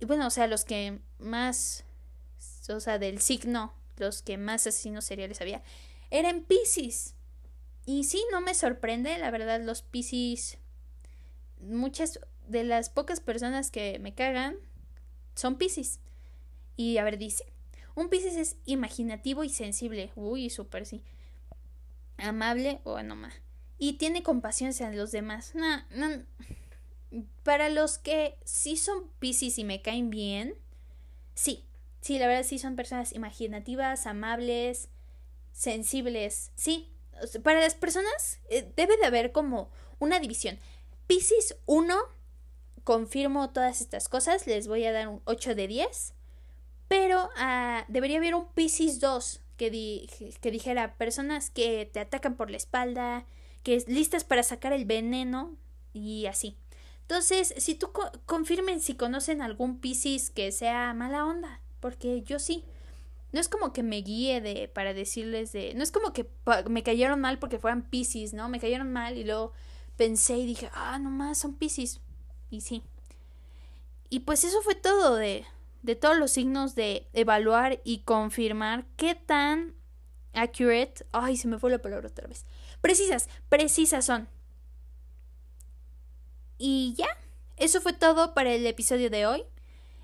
Y 0.00 0.04
bueno, 0.04 0.26
o 0.26 0.30
sea, 0.30 0.46
los 0.46 0.64
que 0.64 1.00
más, 1.18 1.84
o 2.68 2.80
sea, 2.80 2.98
del 2.98 3.20
signo, 3.20 3.74
los 3.96 4.22
que 4.22 4.38
más 4.38 4.66
asesinos 4.66 5.04
seriales 5.04 5.40
había, 5.40 5.62
eran 6.10 6.42
Pisces. 6.42 7.14
Y 7.84 8.04
sí, 8.04 8.22
no 8.30 8.40
me 8.40 8.54
sorprende, 8.54 9.18
la 9.18 9.30
verdad, 9.30 9.60
los 9.60 9.82
Pisces, 9.82 10.58
muchas 11.60 12.20
de 12.46 12.64
las 12.64 12.90
pocas 12.90 13.20
personas 13.20 13.70
que 13.70 13.98
me 13.98 14.14
cagan 14.14 14.56
son 15.34 15.56
Pisces. 15.56 16.00
Y 16.76 16.98
a 16.98 17.04
ver, 17.04 17.18
dice, 17.18 17.44
un 17.94 18.08
Pisces 18.08 18.36
es 18.36 18.56
imaginativo 18.66 19.44
y 19.44 19.48
sensible. 19.48 20.12
Uy, 20.14 20.50
súper 20.50 20.86
sí 20.86 21.02
amable 22.22 22.80
o 22.84 23.02
no 23.02 23.16
más. 23.16 23.34
Y 23.78 23.94
tiene 23.94 24.22
compasión 24.22 24.70
hacia 24.70 24.90
los 24.90 25.12
demás. 25.12 25.54
No, 25.54 25.82
no. 25.90 26.22
Para 27.42 27.68
los 27.68 27.98
que 27.98 28.36
sí 28.44 28.76
son 28.76 29.08
piscis 29.18 29.58
y 29.58 29.64
me 29.64 29.82
caen 29.82 30.10
bien, 30.10 30.54
sí. 31.34 31.64
Sí, 32.02 32.18
la 32.18 32.26
verdad 32.26 32.42
sí 32.42 32.58
son 32.58 32.74
personas 32.74 33.12
imaginativas, 33.12 34.06
amables, 34.06 34.88
sensibles. 35.52 36.50
Sí. 36.56 36.90
Para 37.44 37.60
las 37.60 37.74
personas 37.74 38.40
eh, 38.50 38.70
debe 38.76 38.96
de 38.96 39.06
haber 39.06 39.30
como 39.30 39.70
una 40.00 40.18
división. 40.18 40.58
Piscis 41.06 41.54
1, 41.66 41.96
confirmo 42.82 43.50
todas 43.50 43.80
estas 43.80 44.08
cosas, 44.08 44.48
les 44.48 44.66
voy 44.66 44.84
a 44.84 44.92
dar 44.92 45.06
un 45.06 45.22
8 45.26 45.54
de 45.54 45.68
10. 45.68 46.14
Pero 46.88 47.26
uh, 47.26 47.84
debería 47.86 48.18
haber 48.18 48.34
un 48.34 48.48
Piscis 48.48 48.98
2, 48.98 49.40
que, 49.56 50.08
que 50.40 50.50
dijera 50.50 50.96
personas 50.96 51.50
que 51.50 51.88
te 51.90 52.00
atacan 52.00 52.36
por 52.36 52.50
la 52.50 52.56
espalda, 52.56 53.26
que 53.62 53.76
es 53.76 53.86
listas 53.86 54.24
para 54.24 54.42
sacar 54.42 54.72
el 54.72 54.86
veneno 54.86 55.56
y 55.92 56.26
así. 56.26 56.58
Entonces, 57.02 57.54
si 57.58 57.76
tú 57.76 57.92
confirmen 58.26 58.80
si 58.80 58.94
conocen 58.94 59.40
algún 59.40 59.78
Piscis 59.78 60.30
que 60.30 60.50
sea 60.50 60.92
mala 60.94 61.24
onda, 61.24 61.61
porque 61.82 62.22
yo 62.22 62.38
sí. 62.38 62.64
No 63.32 63.40
es 63.40 63.50
como 63.50 63.74
que 63.74 63.82
me 63.82 63.96
guíe 63.98 64.40
de 64.40 64.68
para 64.68 64.94
decirles 64.94 65.52
de, 65.52 65.74
no 65.74 65.82
es 65.82 65.92
como 65.92 66.14
que 66.14 66.26
me 66.70 66.82
cayeron 66.82 67.20
mal 67.20 67.38
porque 67.38 67.58
fueran 67.58 67.82
Piscis, 67.82 68.32
¿no? 68.32 68.48
Me 68.48 68.60
cayeron 68.60 68.90
mal 68.90 69.18
y 69.18 69.24
luego 69.24 69.52
pensé 69.98 70.38
y 70.38 70.46
dije, 70.46 70.70
ah, 70.72 70.98
nomás 70.98 71.38
son 71.38 71.54
Piscis. 71.54 72.00
Y 72.50 72.62
sí. 72.62 72.82
Y 74.08 74.20
pues 74.20 74.44
eso 74.44 74.62
fue 74.62 74.74
todo 74.74 75.16
de 75.16 75.44
de 75.82 75.96
todos 75.96 76.16
los 76.16 76.30
signos 76.30 76.74
de 76.74 77.08
evaluar 77.12 77.80
y 77.84 77.98
confirmar 77.98 78.86
qué 78.96 79.14
tan 79.14 79.74
accurate, 80.32 81.04
ay, 81.12 81.36
se 81.36 81.48
me 81.48 81.58
fue 81.58 81.70
la 81.70 81.82
palabra 81.82 82.08
otra 82.08 82.28
vez. 82.28 82.46
Precisas, 82.80 83.28
precisas 83.48 84.04
son. 84.04 84.28
Y 86.56 86.94
ya, 86.96 87.08
eso 87.56 87.80
fue 87.80 87.92
todo 87.92 88.32
para 88.32 88.52
el 88.52 88.64
episodio 88.66 89.10
de 89.10 89.26
hoy. 89.26 89.44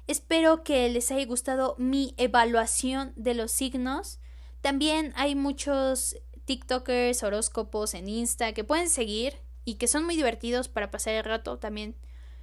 Espero 0.08 0.64
que 0.64 0.88
les 0.88 1.12
haya 1.12 1.26
gustado 1.26 1.76
mi 1.78 2.14
evaluación 2.16 3.12
de 3.14 3.34
los 3.34 3.52
signos. 3.52 4.18
También 4.62 5.12
hay 5.14 5.34
muchos 5.34 6.16
TikTokers, 6.46 7.22
horóscopos 7.22 7.94
en 7.94 8.08
Insta 8.08 8.54
que 8.54 8.64
pueden 8.64 8.88
seguir 8.88 9.34
y 9.66 9.74
que 9.74 9.86
son 9.86 10.04
muy 10.04 10.16
divertidos 10.16 10.68
para 10.68 10.90
pasar 10.90 11.14
el 11.14 11.24
rato 11.24 11.58
también 11.58 11.94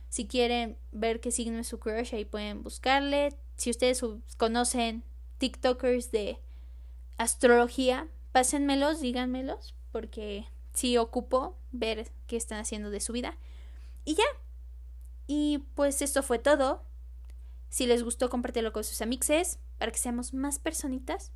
si 0.10 0.28
quieren 0.28 0.78
ver 0.91 1.19
qué 1.19 1.32
signo 1.32 1.60
es 1.60 1.67
su 1.67 1.80
crush, 1.80 2.13
ahí 2.15 2.23
pueden 2.23 2.63
buscarle. 2.63 3.36
Si 3.58 3.69
ustedes 3.69 4.01
conocen 4.38 5.04
TikTokers 5.39 6.12
de 6.12 6.39
astrología, 7.17 8.08
pásenmelos, 8.32 9.01
díganmelos, 9.01 9.75
porque 9.91 10.45
sí 10.73 10.97
ocupo 10.97 11.58
ver 11.71 12.12
qué 12.28 12.38
están 12.38 12.60
haciendo 12.60 12.91
de 12.91 12.99
su 12.99 13.12
vida. 13.12 13.38
Y 14.06 14.15
ya. 14.15 14.23
Y 15.28 15.65
pues 15.73 16.01
esto 16.01 16.21
fue 16.21 16.39
todo. 16.39 16.84
Si 17.75 17.88
les 17.88 18.03
gustó, 18.03 18.29
compártelo 18.29 18.71
con 18.71 18.85
sus 18.85 19.01
amixes 19.01 19.59
para 19.79 19.91
que 19.91 19.97
seamos 19.97 20.33
más 20.33 20.59
personitas. 20.59 21.33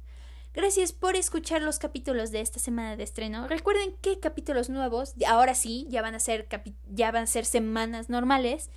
Gracias 0.54 0.94
por 0.94 1.18
escuchar 1.18 1.62
los 1.62 1.80
capítulos 1.80 2.32
de 2.32 2.40
esta 2.40 2.60
semana 2.60 2.96
de 2.96 3.04
estreno. 3.04 3.46
Recuerden 3.50 3.94
que 4.02 4.22
capítulos 4.22 4.70
nuevos, 4.70 5.16
ahora 5.28 5.54
sí, 5.54 5.86
ya 5.90 6.02
van 6.02 6.16
a 6.16 6.20
ser 6.22 6.48
ya 6.88 7.12
van 7.12 7.24
a 7.24 7.28
ser 7.28 7.44
semanas 7.44 8.08
normales. 8.08 8.70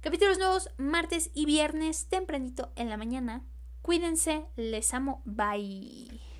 Capítulos 0.00 0.38
nuevos 0.38 0.70
martes 0.78 1.30
y 1.34 1.44
viernes 1.44 2.06
tempranito 2.06 2.72
en 2.76 2.88
la 2.88 2.96
mañana. 2.96 3.44
Cuídense, 3.82 4.46
les 4.56 4.94
amo, 4.94 5.20
bye. 5.26 6.31